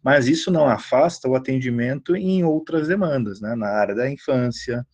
Mas 0.05 0.29
isso 0.29 0.51
não 0.51 0.69
afasta 0.69 1.29
o 1.29 1.35
atendimento 1.35 2.15
em 2.15 2.45
outras 2.45 2.87
demandas, 2.89 3.41
né? 3.41 3.55
Na 3.55 3.69
área 3.69 3.95
da 3.95 4.11
infância, 4.11 4.87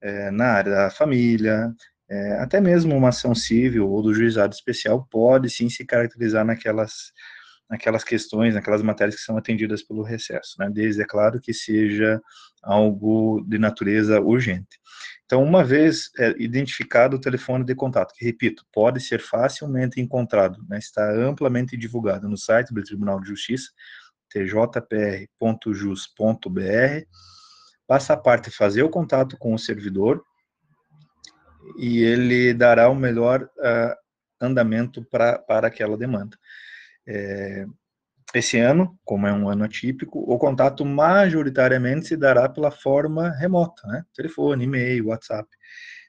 é, 0.00 0.30
na 0.30 0.46
área 0.46 0.72
da 0.72 0.90
família, 0.90 1.74
é, 2.08 2.34
até 2.34 2.60
mesmo 2.60 2.96
uma 2.96 3.08
ação 3.08 3.34
civil 3.34 3.90
ou 3.90 4.02
do 4.02 4.14
juizado 4.14 4.54
especial 4.54 5.06
pode 5.10 5.50
sim 5.50 5.68
se 5.68 5.84
caracterizar 5.84 6.44
naquelas 6.44 7.12
naquelas 7.68 8.04
questões, 8.04 8.54
naquelas 8.54 8.82
matérias 8.82 9.16
que 9.16 9.22
são 9.22 9.36
atendidas 9.36 9.82
pelo 9.82 10.02
recesso, 10.02 10.54
né? 10.58 10.70
desde, 10.72 11.02
é 11.02 11.04
claro, 11.04 11.40
que 11.40 11.52
seja 11.52 12.20
algo 12.62 13.44
de 13.46 13.58
natureza 13.58 14.20
urgente. 14.20 14.78
Então, 15.24 15.42
uma 15.42 15.64
vez 15.64 16.10
é, 16.18 16.34
identificado 16.38 17.16
o 17.16 17.20
telefone 17.20 17.64
de 17.64 17.74
contato, 17.74 18.14
que, 18.14 18.24
repito, 18.24 18.64
pode 18.72 19.00
ser 19.00 19.20
facilmente 19.20 20.00
encontrado, 20.00 20.64
né? 20.68 20.78
está 20.78 21.12
amplamente 21.12 21.76
divulgado 21.76 22.28
no 22.28 22.36
site 22.36 22.72
do 22.72 22.82
Tribunal 22.82 23.20
de 23.20 23.28
Justiça, 23.28 23.70
tjpr.jus.br, 24.30 25.40
passa 27.86 28.12
a 28.14 28.16
parte 28.16 28.50
fazer 28.50 28.82
o 28.82 28.90
contato 28.90 29.36
com 29.38 29.54
o 29.54 29.58
servidor 29.58 30.22
e 31.78 32.02
ele 32.02 32.54
dará 32.54 32.88
o 32.88 32.94
melhor 32.94 33.42
uh, 33.42 33.94
andamento 34.40 35.04
pra, 35.04 35.38
para 35.38 35.68
aquela 35.68 35.96
demanda. 35.96 36.36
É, 37.06 37.66
esse 38.34 38.58
ano, 38.58 38.98
como 39.04 39.26
é 39.26 39.32
um 39.32 39.48
ano 39.48 39.64
atípico, 39.64 40.18
o 40.18 40.38
contato 40.38 40.84
majoritariamente 40.84 42.08
se 42.08 42.16
dará 42.16 42.48
pela 42.48 42.70
forma 42.70 43.30
remota, 43.30 43.86
né? 43.86 44.04
Telefone, 44.14 44.64
e-mail, 44.64 45.06
WhatsApp, 45.06 45.48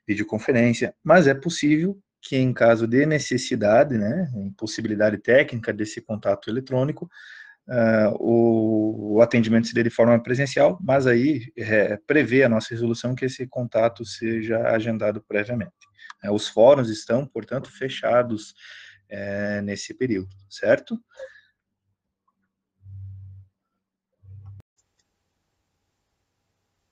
videoconferência, 0.07 0.95
mas 1.03 1.27
é 1.27 1.33
possível 1.33 1.97
que 2.21 2.35
em 2.35 2.51
caso 2.51 2.87
de 2.87 3.05
necessidade, 3.05 3.97
né, 3.97 4.29
impossibilidade 4.35 5.17
técnica 5.17 5.71
desse 5.71 6.01
contato 6.01 6.49
eletrônico, 6.49 7.09
uh, 7.67 8.15
o, 8.19 9.15
o, 9.15 9.21
atendimento 9.21 9.67
seria 9.67 9.83
de 9.83 9.89
forma 9.89 10.21
presencial, 10.21 10.79
mas 10.81 11.05
aí 11.05 11.51
é, 11.57 11.97
prevê 12.07 12.43
a 12.43 12.49
nossa 12.49 12.69
resolução 12.71 13.15
que 13.15 13.25
esse 13.25 13.45
contato 13.47 14.05
seja 14.05 14.59
agendado 14.69 15.21
previamente. 15.21 15.73
É, 16.23 16.31
os 16.31 16.47
fóruns 16.47 16.89
estão, 16.89 17.25
portanto, 17.25 17.69
fechados 17.71 18.53
é, 19.09 19.61
nesse 19.61 19.93
período, 19.93 20.29
certo? 20.49 20.99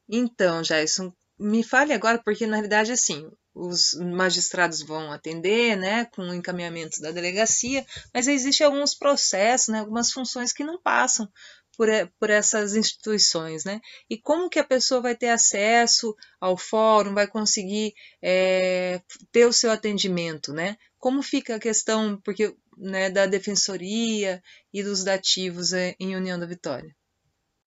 Então, 0.08 0.62
Jason, 0.62 1.12
me 1.40 1.64
fale 1.64 1.92
agora, 1.92 2.22
porque 2.24 2.46
na 2.46 2.58
realidade, 2.58 2.92
assim, 2.92 3.30
os 3.56 3.94
magistrados 3.94 4.82
vão 4.82 5.12
atender, 5.14 5.78
né, 5.78 6.06
com 6.06 6.24
o 6.24 6.34
encaminhamento 6.34 7.02
da 7.02 7.12
delegacia, 7.12 7.86
mas 8.14 8.28
existem 8.28 8.68
alguns 8.68 8.94
processos, 8.94 9.70
né, 9.70 9.80
algumas 9.80 10.12
funções 10.12 10.52
que 10.52 10.64
não 10.64 10.78
passam 10.78 11.32
por, 11.78 11.88
por 12.20 12.30
essas 12.30 12.76
instituições, 12.76 13.66
né? 13.66 13.82
E 14.10 14.18
como 14.18 14.50
que 14.50 14.60
a 14.60 14.64
pessoa 14.64 15.02
vai 15.02 15.16
ter 15.16 15.30
acesso 15.30 16.16
ao 16.40 16.58
fórum, 16.58 17.14
vai 17.14 17.28
conseguir 17.28 17.94
é, 18.22 19.02
ter 19.32 19.46
o 19.46 19.54
seu 19.54 19.72
atendimento, 19.72 20.54
né? 20.54 20.78
Como 20.98 21.22
fica 21.22 21.56
a 21.56 21.60
questão, 21.60 22.20
porque 22.24 22.56
né, 22.78 23.10
da 23.10 23.26
defensoria 23.26 24.42
e 24.74 24.84
dos 24.84 25.04
dativos 25.04 25.74
é, 25.74 25.96
em 26.00 26.16
União 26.16 26.40
da 26.40 26.46
Vitória? 26.46 26.96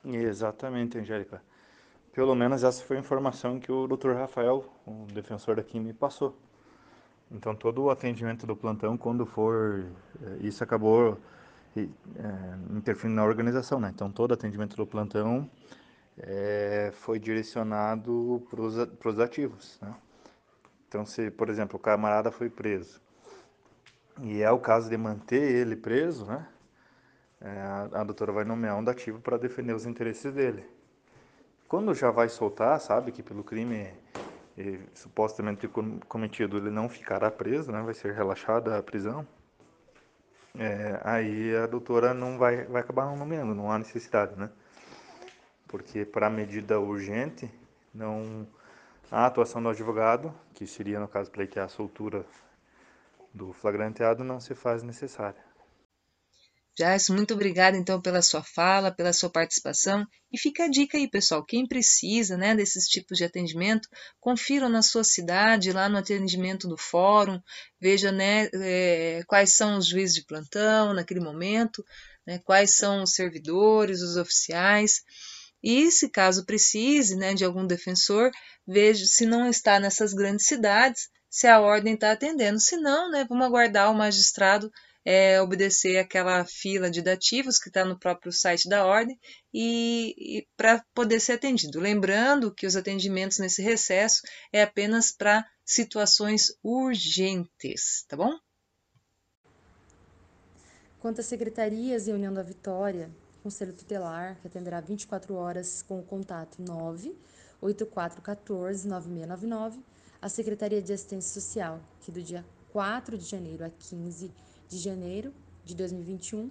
Exatamente, 0.05 0.99
Angélica. 0.99 1.43
Pelo 2.19 2.35
menos 2.35 2.65
essa 2.65 2.83
foi 2.83 2.97
a 2.97 2.99
informação 2.99 3.61
que 3.61 3.71
o 3.71 3.87
Dr. 3.87 4.11
Rafael, 4.15 4.65
o 4.85 5.07
defensor 5.15 5.55
daqui, 5.55 5.79
me 5.79 5.93
passou. 5.93 6.37
Então 7.31 7.55
todo 7.55 7.85
o 7.85 7.91
atendimento 7.91 8.45
do 8.45 8.57
plantão, 8.57 8.99
quando 8.99 9.25
for, 9.25 9.85
eh, 10.21 10.39
isso 10.41 10.65
acabou 10.65 11.17
é, 11.77 11.85
interferindo 12.77 13.15
na 13.15 13.25
organização, 13.25 13.79
né? 13.79 13.93
Então 13.95 14.11
todo 14.11 14.35
atendimento 14.35 14.77
do 14.77 14.85
plantão 14.85 15.49
é, 16.19 16.91
foi 16.93 17.21
direcionado 17.21 18.45
para 18.51 19.11
os 19.11 19.21
ativos, 19.21 19.79
né? 19.81 19.95
Então 20.89 21.07
se, 21.07 21.31
por 21.31 21.49
exemplo, 21.49 21.77
o 21.77 21.79
camarada 21.79 22.33
foi 22.33 22.51
preso 22.51 23.01
e 24.23 24.43
é 24.43 24.51
o 24.51 24.59
caso 24.59 24.91
de 24.91 24.97
manter 24.97 25.41
ele 25.41 25.77
preso, 25.77 26.27
né? 26.27 26.49
É, 27.41 27.49
a, 27.49 27.83
a 28.01 28.03
doutora 28.03 28.33
vai 28.33 28.45
nomear 28.45 28.77
um 28.77 28.83
dativo 28.83 29.21
para 29.21 29.39
defender 29.39 29.73
os 29.73 29.87
interesses 29.87 30.35
dele. 30.35 30.79
Quando 31.69 31.95
já 31.95 32.11
vai 32.11 32.31
soltar, 32.31 32.81
sabe 32.81 33.13
que 33.13 33.23
pelo 33.23 33.45
crime 33.45 33.93
e, 34.57 34.81
supostamente 34.95 35.69
cometido 36.09 36.57
ele 36.57 36.71
não 36.71 36.89
ficará 36.89 37.31
preso, 37.31 37.71
né? 37.71 37.83
vai 37.83 37.93
ser 37.93 38.15
relaxada 38.15 38.79
a 38.79 38.83
prisão. 38.83 39.27
É, 40.59 40.99
aí 41.05 41.55
a 41.55 41.67
doutora 41.67 42.15
não 42.15 42.39
vai, 42.39 42.65
vai 42.65 42.81
acabar 42.81 43.05
não 43.05 43.17
nomeando, 43.17 43.55
não 43.55 43.71
há 43.71 43.79
necessidade, 43.79 44.35
né? 44.35 44.51
Porque 45.69 46.07
para 46.07 46.31
medida 46.31 46.81
urgente, 46.81 47.53
não 47.95 48.49
a 49.11 49.27
atuação 49.27 49.63
do 49.63 49.69
advogado, 49.69 50.35
que 50.55 50.67
seria 50.67 50.99
no 50.99 51.07
caso 51.07 51.31
pleitear 51.31 51.67
a 51.67 51.69
soltura 51.69 52.25
do 53.33 53.53
flagranteado, 53.53 54.25
não 54.25 54.41
se 54.41 54.55
faz 54.55 54.83
necessária. 54.83 55.48
Jairson, 56.79 57.15
muito 57.15 57.35
obrigada 57.35 57.77
então 57.77 58.01
pela 58.01 58.23
sua 58.23 58.43
fala, 58.43 58.93
pela 58.93 59.13
sua 59.13 59.29
participação. 59.29 60.07
E 60.31 60.39
fica 60.39 60.65
a 60.65 60.69
dica 60.69 60.97
aí, 60.97 61.11
pessoal, 61.11 61.45
quem 61.45 61.67
precisa 61.67 62.37
né, 62.37 62.55
desses 62.55 62.87
tipos 62.87 63.19
de 63.19 63.25
atendimento, 63.25 63.89
confiram 64.21 64.69
na 64.69 64.81
sua 64.81 65.03
cidade, 65.03 65.73
lá 65.73 65.89
no 65.89 65.99
atendimento 65.99 66.69
do 66.69 66.77
fórum, 66.77 67.41
veja 67.81 68.13
né, 68.13 68.49
é, 68.55 69.23
quais 69.27 69.57
são 69.57 69.79
os 69.79 69.87
juízes 69.87 70.15
de 70.15 70.25
plantão 70.25 70.95
naquele 70.95 71.21
momento, 71.21 71.85
né, 72.25 72.39
quais 72.45 72.77
são 72.77 73.03
os 73.03 73.13
servidores, 73.13 74.01
os 74.01 74.17
oficiais. 74.17 75.03
E 75.61 75.91
se 75.91 76.09
caso 76.09 76.47
precise 76.47 77.17
né, 77.17 77.35
de 77.35 77.45
algum 77.45 77.67
defensor, 77.67 78.31
veja 78.65 79.05
se 79.05 79.27
não 79.27 79.49
está 79.49 79.81
nessas 79.81 80.15
grandes 80.15 80.47
cidades, 80.47 81.09
se 81.29 81.49
a 81.49 81.61
ordem 81.61 81.95
está 81.95 82.13
atendendo. 82.13 82.61
Se 82.61 82.77
não, 82.77 83.11
né, 83.11 83.27
vamos 83.29 83.47
aguardar 83.47 83.91
o 83.91 83.95
magistrado 83.95 84.71
é, 85.05 85.41
obedecer 85.41 85.99
aquela 85.99 86.45
fila 86.45 86.91
de 86.91 87.03
dativos 87.03 87.59
que 87.59 87.69
está 87.69 87.85
no 87.85 87.99
próprio 87.99 88.33
site 88.33 88.69
da 88.69 88.85
ordem 88.85 89.19
e, 89.53 90.15
e 90.39 90.47
para 90.57 90.85
poder 90.95 91.21
ser 91.21 91.33
atendido. 91.33 91.81
Lembrando 91.81 92.55
que 92.55 92.67
os 92.67 92.77
atendimentos 92.77 93.39
nesse 93.39 93.63
recesso 93.63 94.23
é 94.53 94.63
apenas 94.63 95.13
para 95.13 95.45
situações 95.65 96.53
urgentes, 96.63 98.05
tá 98.09 98.17
bom? 98.17 98.33
Quanto 101.01 101.21
às 101.21 101.27
secretarias 101.27 102.09
e 102.09 102.13
União 102.13 102.35
da 102.35 102.43
Vitória, 102.43 103.11
Conselho 103.43 103.73
Tutelar, 103.73 104.37
que 104.41 104.49
atenderá 104.49 104.81
24 104.81 105.35
horas 105.35 105.83
com 105.83 106.01
o 106.01 106.03
contato 106.03 106.61
9 106.61 107.17
8414 107.61 108.87
9699, 108.87 109.81
a 110.21 110.29
Secretaria 110.29 110.83
de 110.83 110.93
Assistência 110.93 111.41
Social, 111.41 111.81
que 112.01 112.11
do 112.11 112.23
dia 112.23 112.45
4 112.73 113.17
de 113.17 113.25
janeiro 113.25 113.65
a 113.65 113.71
15 113.71 114.33
de 114.69 114.79
janeiro 114.79 115.33
de 115.65 115.75
2021 115.75 116.51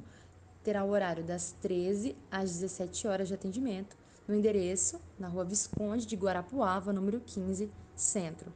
terá 0.64 0.84
o 0.84 0.90
horário 0.90 1.24
das 1.24 1.54
13 1.62 2.16
às 2.30 2.52
17 2.52 3.08
horas 3.08 3.28
de 3.28 3.34
atendimento 3.34 3.96
no 4.28 4.36
endereço 4.36 5.00
na 5.18 5.28
Rua 5.28 5.46
Visconde 5.46 6.06
de 6.06 6.16
Guarapuava, 6.16 6.92
número 6.92 7.22
15, 7.22 7.72
Centro. 7.96 8.52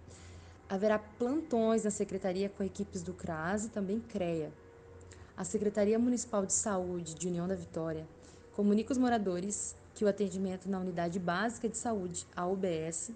Haverá 0.68 1.00
plantões 1.00 1.84
na 1.84 1.92
secretaria 1.92 2.50
com 2.50 2.64
equipes 2.64 3.02
do 3.02 3.14
CRAS 3.14 3.66
e 3.66 3.70
também 3.70 4.00
CREA. 4.00 4.52
A 5.38 5.44
Secretaria 5.44 5.98
Municipal 5.98 6.46
de 6.46 6.54
Saúde 6.54 7.16
de 7.16 7.28
União 7.28 7.48
da 7.48 7.56
Vitória 7.56 8.06
comunica 8.56 8.92
os 8.92 8.98
moradores 8.98 9.76
que 9.96 10.04
o 10.04 10.08
atendimento 10.08 10.70
na 10.70 10.80
Unidade 10.80 11.20
Básica 11.20 11.70
de 11.70 11.78
Saúde, 11.78 12.26
a 12.36 12.46
UBS, 12.46 13.12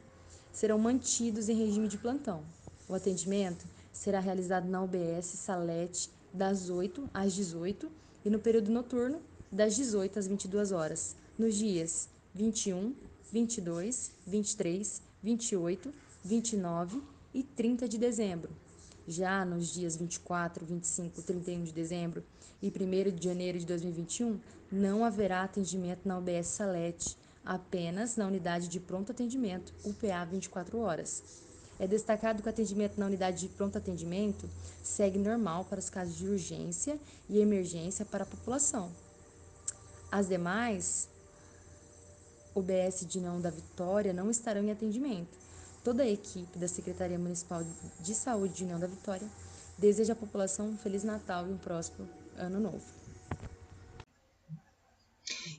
serão 0.51 0.77
mantidos 0.77 1.49
em 1.49 1.55
regime 1.55 1.87
de 1.87 1.97
plantão. 1.97 2.43
O 2.87 2.93
atendimento 2.93 3.65
será 3.91 4.19
realizado 4.19 4.69
na 4.69 4.81
UBS 4.81 5.25
Salete 5.25 6.09
das 6.35 6.69
8 6.69 7.09
às 7.13 7.33
18 7.33 7.89
e 8.23 8.29
no 8.29 8.39
período 8.39 8.71
noturno, 8.71 9.21
das 9.51 9.75
18 9.75 10.19
às 10.19 10.27
22 10.27 10.71
horas, 10.71 11.15
nos 11.37 11.55
dias 11.55 12.09
21, 12.33 12.93
22, 13.31 14.11
23, 14.27 15.01
28, 15.23 15.93
29 16.23 17.01
e 17.33 17.43
30 17.43 17.87
de 17.87 17.97
dezembro. 17.97 18.51
Já 19.07 19.45
nos 19.45 19.73
dias 19.73 19.95
24, 19.95 20.65
25, 20.65 21.21
31 21.21 21.63
de 21.63 21.71
dezembro 21.71 22.23
e 22.61 22.67
1 22.67 23.15
de 23.15 23.27
janeiro 23.27 23.59
de 23.59 23.65
2021, 23.65 24.39
não 24.71 25.05
haverá 25.05 25.43
atendimento 25.43 26.07
na 26.07 26.17
UBS 26.17 26.47
Salete, 26.47 27.15
apenas 27.45 28.15
na 28.15 28.25
unidade 28.25 28.67
de 28.67 28.79
pronto 28.79 29.11
atendimento, 29.11 29.73
UPA 29.85 30.25
24 30.25 30.79
horas. 30.79 31.44
É 31.79 31.87
destacado 31.87 32.41
que 32.41 32.47
o 32.47 32.49
atendimento 32.49 32.97
na 32.97 33.05
unidade 33.05 33.41
de 33.41 33.49
pronto 33.49 33.77
atendimento 33.77 34.49
segue 34.83 35.19
normal 35.19 35.65
para 35.65 35.79
os 35.79 35.89
casos 35.89 36.15
de 36.15 36.27
urgência 36.27 36.97
e 37.29 37.39
emergência 37.39 38.05
para 38.05 38.23
a 38.23 38.27
população. 38.27 38.91
As 40.11 40.29
demais 40.29 41.09
UBS 42.55 43.05
de 43.05 43.19
Não 43.19 43.41
da 43.41 43.49
Vitória 43.49 44.13
não 44.13 44.31
estarão 44.31 44.63
em 44.63 44.71
atendimento. 44.71 45.37
Toda 45.83 46.03
a 46.03 46.07
equipe 46.07 46.57
da 46.57 46.67
Secretaria 46.67 47.19
Municipal 47.19 47.61
de 47.99 48.15
Saúde 48.15 48.53
de 48.53 48.63
União 48.63 48.79
da 48.79 48.87
Vitória 48.87 49.27
deseja 49.77 50.13
à 50.13 50.15
população 50.15 50.69
um 50.69 50.77
Feliz 50.77 51.03
Natal 51.03 51.45
e 51.47 51.51
um 51.51 51.57
próspero 51.57 52.07
Ano 52.37 52.59
Novo. 52.59 53.04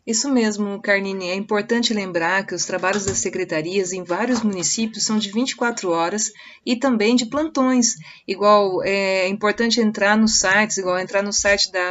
Isso 0.07 0.31
mesmo, 0.31 0.81
Carnine. 0.81 1.31
É 1.31 1.35
importante 1.35 1.93
lembrar 1.93 2.47
que 2.47 2.55
os 2.55 2.65
trabalhos 2.65 3.05
das 3.05 3.19
secretarias 3.19 3.93
em 3.93 4.05
vários 4.05 4.41
municípios 4.41 5.05
são 5.05 5.19
de 5.19 5.33
24 5.33 5.91
horas 5.91 6.31
e 6.65 6.77
também 6.77 7.17
de 7.17 7.27
plantões. 7.27 7.97
Igual 8.27 8.85
é 8.85 9.27
importante 9.27 9.81
entrar 9.81 10.17
nos 10.17 10.39
sites, 10.39 10.79
igual 10.79 10.97
entrar 10.97 11.25
no 11.25 11.33
site 11.33 11.73
da 11.73 11.91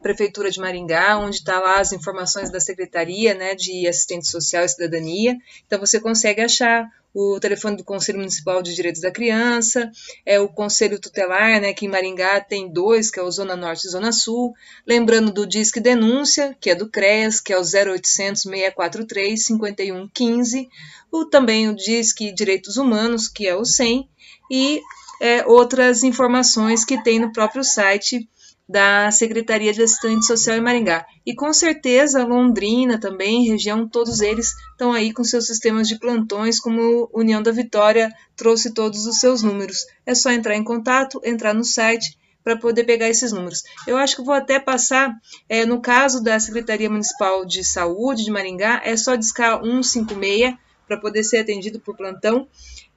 Prefeitura 0.00 0.50
de 0.50 0.58
Maringá, 0.58 1.18
onde 1.18 1.36
está 1.36 1.60
lá 1.60 1.80
as 1.80 1.92
informações 1.92 2.50
da 2.50 2.60
Secretaria 2.60 3.34
né, 3.34 3.54
de 3.54 3.86
Assistente 3.86 4.26
Social 4.26 4.64
e 4.64 4.68
Cidadania. 4.68 5.36
Então 5.66 5.78
você 5.78 6.00
consegue 6.00 6.40
achar 6.40 6.88
o 7.14 7.38
telefone 7.38 7.76
do 7.76 7.84
Conselho 7.84 8.18
Municipal 8.18 8.60
de 8.60 8.74
Direitos 8.74 9.00
da 9.00 9.10
Criança, 9.10 9.90
é 10.26 10.40
o 10.40 10.48
Conselho 10.48 10.98
Tutelar, 10.98 11.60
né, 11.60 11.72
que 11.72 11.86
em 11.86 11.88
Maringá 11.88 12.40
tem 12.40 12.68
dois, 12.68 13.10
que 13.10 13.20
é 13.20 13.22
o 13.22 13.30
Zona 13.30 13.54
Norte 13.54 13.86
e 13.86 13.90
Zona 13.90 14.10
Sul, 14.10 14.52
lembrando 14.84 15.32
do 15.32 15.46
Disque 15.46 15.78
Denúncia, 15.78 16.56
que 16.60 16.70
é 16.70 16.74
do 16.74 16.90
CREAS, 16.90 17.40
que 17.40 17.52
é 17.52 17.56
o 17.56 17.62
0800 17.62 18.42
643 18.42 19.44
5115, 19.44 20.68
o, 21.12 21.24
também 21.24 21.68
o 21.68 21.76
Disque 21.76 22.32
Direitos 22.32 22.76
Humanos, 22.76 23.28
que 23.28 23.46
é 23.46 23.54
o 23.54 23.64
100, 23.64 24.08
e 24.50 24.82
é, 25.20 25.46
outras 25.46 26.02
informações 26.02 26.84
que 26.84 27.02
tem 27.02 27.20
no 27.20 27.32
próprio 27.32 27.62
site 27.62 28.28
da 28.68 29.10
Secretaria 29.10 29.72
de 29.72 29.82
Assistente 29.82 30.26
Social 30.26 30.56
em 30.56 30.60
Maringá. 30.60 31.06
E 31.24 31.34
com 31.34 31.52
certeza 31.52 32.24
Londrina 32.24 32.98
também, 32.98 33.46
região, 33.46 33.88
todos 33.88 34.20
eles 34.20 34.52
estão 34.72 34.92
aí 34.92 35.12
com 35.12 35.22
seus 35.22 35.46
sistemas 35.46 35.86
de 35.86 35.98
plantões, 35.98 36.58
como 36.58 37.10
União 37.12 37.42
da 37.42 37.52
Vitória 37.52 38.10
trouxe 38.36 38.72
todos 38.72 39.06
os 39.06 39.20
seus 39.20 39.42
números. 39.42 39.86
É 40.06 40.14
só 40.14 40.30
entrar 40.30 40.56
em 40.56 40.64
contato, 40.64 41.20
entrar 41.24 41.52
no 41.52 41.64
site, 41.64 42.18
para 42.44 42.58
poder 42.58 42.84
pegar 42.84 43.08
esses 43.08 43.32
números. 43.32 43.62
Eu 43.86 43.96
acho 43.96 44.16
que 44.16 44.22
vou 44.22 44.34
até 44.34 44.60
passar, 44.60 45.16
é, 45.48 45.64
no 45.64 45.80
caso 45.80 46.22
da 46.22 46.38
Secretaria 46.38 46.90
Municipal 46.90 47.44
de 47.46 47.64
Saúde 47.64 48.22
de 48.22 48.30
Maringá, 48.30 48.82
é 48.84 48.94
só 48.96 49.16
discar 49.16 49.62
156 49.62 50.54
para 50.86 50.98
poder 50.98 51.24
ser 51.24 51.38
atendido 51.38 51.80
por 51.80 51.96
plantão. 51.96 52.46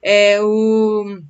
É, 0.02 0.38
o 0.42 1.22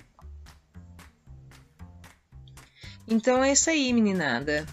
Então 3.06 3.44
é 3.44 3.52
isso 3.52 3.70
aí, 3.70 3.92
meninada. 3.92 4.66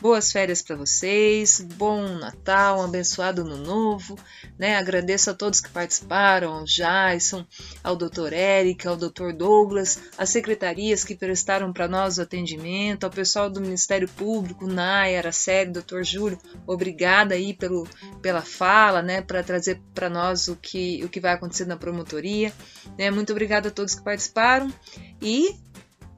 Boas 0.00 0.32
férias 0.32 0.62
para 0.62 0.76
vocês, 0.76 1.60
bom 1.60 2.18
Natal, 2.18 2.80
um 2.80 2.84
abençoado 2.84 3.42
Ano 3.42 3.56
Novo. 3.58 4.18
Né? 4.58 4.76
Agradeço 4.76 5.30
a 5.30 5.34
todos 5.34 5.60
que 5.60 5.68
participaram, 5.70 6.52
ao 6.52 6.64
Jason, 6.64 7.44
ao 7.82 7.96
Dr. 7.96 8.32
Eric, 8.32 8.86
ao 8.86 8.96
Dr. 8.96 9.32
Douglas, 9.36 10.00
as 10.16 10.30
secretarias 10.30 11.04
que 11.04 11.14
prestaram 11.14 11.72
para 11.72 11.88
nós 11.88 12.18
o 12.18 12.22
atendimento, 12.22 13.04
ao 13.04 13.10
pessoal 13.10 13.50
do 13.50 13.60
Ministério 13.60 14.08
Público, 14.08 14.66
Naya, 14.66 15.18
Araceli, 15.18 15.72
Dr. 15.72 16.02
Júlio, 16.02 16.38
obrigada 16.66 17.34
aí 17.34 17.54
pelo, 17.54 17.86
pela 18.22 18.42
fala, 18.42 19.02
né? 19.02 19.20
para 19.20 19.42
trazer 19.42 19.80
para 19.94 20.08
nós 20.08 20.48
o 20.48 20.56
que, 20.56 21.04
o 21.04 21.08
que 21.08 21.20
vai 21.20 21.32
acontecer 21.32 21.66
na 21.66 21.76
promotoria. 21.76 22.52
Né? 22.98 23.10
Muito 23.10 23.32
obrigada 23.32 23.68
a 23.68 23.72
todos 23.72 23.94
que 23.94 24.02
participaram 24.02 24.72
e 25.20 25.54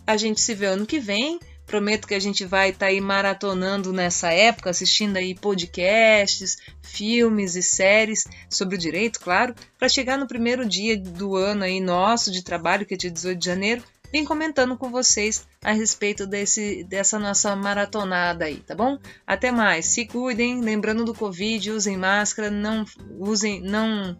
a 0.07 0.17
gente 0.17 0.41
se 0.41 0.55
vê 0.55 0.67
ano 0.67 0.87
que 0.87 0.99
vem 0.99 1.39
Prometo 1.67 2.07
que 2.07 2.15
a 2.15 2.21
gente 2.21 2.45
vai 2.45 2.71
estar 2.71 2.81
tá 2.81 2.87
aí 2.87 3.01
maratonando 3.01 3.93
nessa 3.93 4.31
época, 4.33 4.71
assistindo 4.71 5.17
aí 5.17 5.35
podcasts, 5.35 6.59
filmes 6.83 7.55
e 7.57 7.63
séries 7.63 8.25
sobre 8.51 8.77
o 8.77 8.79
direito, 8.79 9.21
claro, 9.21 9.55
para 9.79 9.89
chegar 9.89 10.19
no 10.19 10.27
primeiro 10.27 10.69
dia 10.69 10.99
do 10.99 11.37
ano 11.37 11.65
aí 11.65 11.81
nosso 11.81 12.31
de 12.31 12.43
trabalho, 12.43 12.85
que 12.85 12.95
é 12.95 12.97
dia 12.97 13.11
18 13.11 13.39
de 13.39 13.47
janeiro, 13.47 13.83
vim 14.13 14.25
comentando 14.25 14.77
com 14.77 14.91
vocês 14.91 15.47
a 15.63 15.73
respeito 15.73 16.27
desse, 16.27 16.85
dessa 16.85 17.19
nossa 17.19 17.57
maratonada 17.57 18.45
aí, 18.45 18.57
tá 18.57 18.75
bom? 18.75 18.99
Até 19.27 19.51
mais, 19.51 19.87
se 19.87 20.05
cuidem, 20.05 20.61
lembrando 20.61 21.05
do 21.05 21.15
Covid, 21.15 21.71
usem 21.71 21.97
máscara, 21.97 22.51
não 22.51 22.85
usem, 23.19 23.63
não 23.63 24.17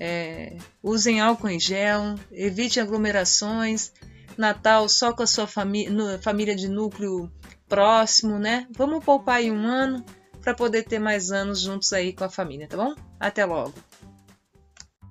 é, 0.00 0.56
usem 0.82 1.20
álcool 1.20 1.50
em 1.50 1.60
gel, 1.60 2.14
evitem 2.32 2.82
aglomerações, 2.82 3.92
Natal 4.36 4.88
só 4.88 5.12
com 5.12 5.22
a 5.22 5.26
sua 5.26 5.46
família, 5.46 6.18
família 6.20 6.54
de 6.54 6.68
núcleo 6.68 7.30
próximo, 7.68 8.38
né? 8.38 8.66
Vamos 8.70 9.04
poupar 9.04 9.36
aí 9.36 9.50
um 9.50 9.66
ano 9.66 10.04
para 10.40 10.54
poder 10.54 10.84
ter 10.84 10.98
mais 10.98 11.32
anos 11.32 11.60
juntos 11.60 11.92
aí 11.92 12.12
com 12.12 12.24
a 12.24 12.28
família, 12.28 12.68
tá 12.68 12.76
bom? 12.76 12.94
Até 13.18 13.44
logo. 13.44 13.74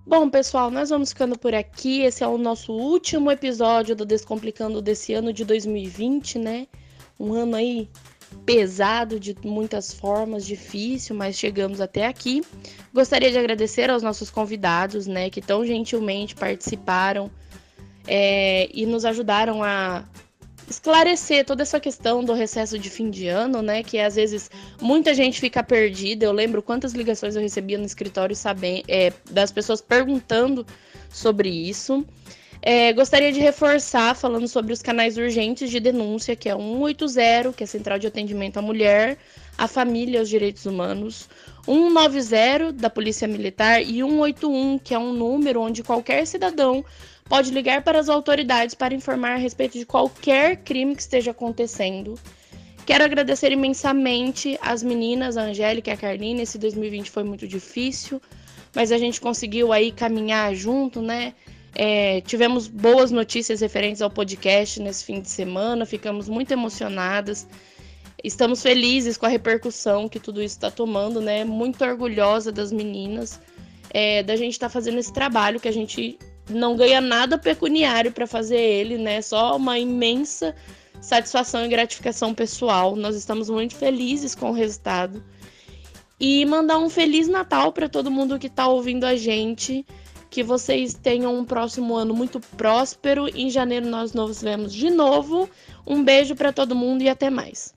Bom, 0.07 0.29
pessoal, 0.29 0.69
nós 0.69 0.89
vamos 0.89 1.09
ficando 1.09 1.37
por 1.37 1.53
aqui. 1.53 2.01
Esse 2.01 2.23
é 2.23 2.27
o 2.27 2.37
nosso 2.37 2.71
último 2.71 3.31
episódio 3.31 3.95
do 3.95 4.05
Descomplicando 4.05 4.81
desse 4.81 5.13
ano 5.13 5.33
de 5.33 5.43
2020, 5.43 6.37
né? 6.37 6.67
Um 7.19 7.33
ano 7.33 7.55
aí 7.55 7.89
pesado 8.45 9.19
de 9.19 9.35
muitas 9.43 9.93
formas, 9.93 10.45
difícil, 10.45 11.15
mas 11.15 11.35
chegamos 11.35 11.81
até 11.81 12.05
aqui. 12.05 12.43
Gostaria 12.93 13.31
de 13.31 13.37
agradecer 13.37 13.89
aos 13.89 14.03
nossos 14.03 14.29
convidados, 14.29 15.07
né, 15.07 15.29
que 15.29 15.41
tão 15.41 15.65
gentilmente 15.65 16.35
participaram 16.35 17.31
é, 18.07 18.69
e 18.73 18.85
nos 18.85 19.05
ajudaram 19.05 19.63
a 19.63 20.03
esclarecer 20.69 21.45
toda 21.45 21.61
essa 21.61 21.79
questão 21.79 22.23
do 22.23 22.33
recesso 22.33 22.77
de 22.79 22.89
fim 22.89 23.09
de 23.09 23.27
ano, 23.27 23.61
né? 23.61 23.83
Que 23.83 23.99
às 23.99 24.15
vezes 24.15 24.49
muita 24.81 25.13
gente 25.13 25.39
fica 25.39 25.63
perdida. 25.63 26.25
Eu 26.25 26.31
lembro 26.31 26.61
quantas 26.61 26.93
ligações 26.93 27.35
eu 27.35 27.41
recebia 27.41 27.77
no 27.77 27.85
escritório 27.85 28.35
é, 28.87 29.13
das 29.29 29.51
pessoas 29.51 29.81
perguntando 29.81 30.65
sobre 31.09 31.49
isso. 31.49 32.05
É, 32.61 32.91
gostaria 32.93 33.31
de 33.31 33.39
reforçar 33.39 34.15
falando 34.15 34.47
sobre 34.47 34.73
os 34.73 34.81
canais 34.81 35.17
urgentes 35.17 35.69
de 35.69 35.79
denúncia, 35.79 36.35
que 36.35 36.49
é 36.49 36.55
180, 36.55 37.53
que 37.53 37.63
é 37.63 37.65
a 37.65 37.67
Central 37.67 37.99
de 37.99 38.07
Atendimento 38.07 38.57
à 38.57 38.61
Mulher, 38.61 39.19
à 39.55 39.67
Família 39.67 40.17
e 40.17 40.19
aos 40.19 40.27
Direitos 40.27 40.65
Humanos, 40.65 41.29
190 41.65 42.73
da 42.73 42.89
Polícia 42.89 43.27
Militar 43.27 43.81
e 43.81 44.01
181, 44.01 44.79
que 44.79 44.93
é 44.93 44.99
um 44.99 45.13
número 45.13 45.61
onde 45.61 45.83
qualquer 45.83 46.25
cidadão 46.27 46.85
pode 47.27 47.51
ligar 47.51 47.83
para 47.83 47.99
as 47.99 48.07
autoridades 48.07 48.75
para 48.75 48.93
informar 48.93 49.33
a 49.33 49.37
respeito 49.37 49.77
de 49.77 49.85
qualquer 49.85 50.57
crime 50.57 50.95
que 50.95 51.01
esteja 51.01 51.31
acontecendo. 51.31 52.19
Quero 52.85 53.03
agradecer 53.03 53.51
imensamente 53.51 54.59
as 54.61 54.83
meninas, 54.83 55.37
a 55.37 55.41
Angélica 55.41 55.89
e 55.89 55.93
a 55.93 55.97
Carline. 55.97 56.43
Esse 56.43 56.59
2020 56.59 57.09
foi 57.09 57.23
muito 57.23 57.47
difícil, 57.47 58.21
mas 58.75 58.91
a 58.91 58.97
gente 58.99 59.19
conseguiu 59.19 59.73
aí 59.73 59.91
caminhar 59.91 60.53
junto, 60.53 61.01
né? 61.01 61.33
É, 61.73 62.21
tivemos 62.21 62.67
boas 62.67 63.11
notícias 63.11 63.59
referentes 63.59 64.01
ao 64.01 64.09
podcast 64.09 64.79
nesse 64.79 65.03
fim 65.03 65.19
de 65.19 65.29
semana, 65.29 65.85
ficamos 65.85 66.29
muito 66.29 66.51
emocionadas. 66.51 67.47
Estamos 68.25 68.63
felizes 68.63 69.17
com 69.17 69.27
a 69.27 69.29
repercussão 69.29 70.09
que 70.09 70.19
tudo 70.19 70.41
isso 70.41 70.55
está 70.55 70.71
tomando, 70.71 71.21
né? 71.21 71.45
Muito 71.45 71.85
orgulhosa 71.85 72.51
das 72.51 72.71
meninas, 72.71 73.39
é, 73.91 74.23
da 74.23 74.35
gente 74.35 74.53
estar 74.53 74.65
tá 74.65 74.73
fazendo 74.73 74.97
esse 74.97 75.13
trabalho 75.13 75.59
que 75.59 75.67
a 75.67 75.71
gente 75.71 76.17
não 76.49 76.75
ganha 76.75 76.99
nada 76.99 77.37
pecuniário 77.37 78.11
para 78.11 78.25
fazer 78.25 78.59
ele, 78.59 78.97
né? 78.97 79.21
Só 79.21 79.55
uma 79.55 79.77
imensa 79.77 80.55
satisfação 80.99 81.65
e 81.65 81.67
gratificação 81.67 82.33
pessoal. 82.33 82.95
Nós 82.95 83.15
estamos 83.15 83.47
muito 83.47 83.75
felizes 83.75 84.33
com 84.33 84.49
o 84.49 84.53
resultado. 84.53 85.23
E 86.19 86.43
mandar 86.47 86.79
um 86.79 86.89
feliz 86.89 87.27
Natal 87.27 87.71
para 87.71 87.87
todo 87.87 88.09
mundo 88.09 88.39
que 88.39 88.47
está 88.47 88.67
ouvindo 88.67 89.03
a 89.03 89.15
gente. 89.15 89.85
Que 90.31 90.41
vocês 90.41 90.95
tenham 90.95 91.37
um 91.37 91.45
próximo 91.45 91.93
ano 91.93 92.15
muito 92.15 92.39
próspero. 92.39 93.27
Em 93.37 93.51
janeiro 93.51 93.85
nós 93.85 94.13
nos 94.13 94.41
vemos 94.41 94.73
de 94.73 94.89
novo. 94.89 95.47
Um 95.85 96.03
beijo 96.03 96.35
para 96.35 96.51
todo 96.51 96.73
mundo 96.73 97.03
e 97.03 97.09
até 97.09 97.29
mais. 97.29 97.73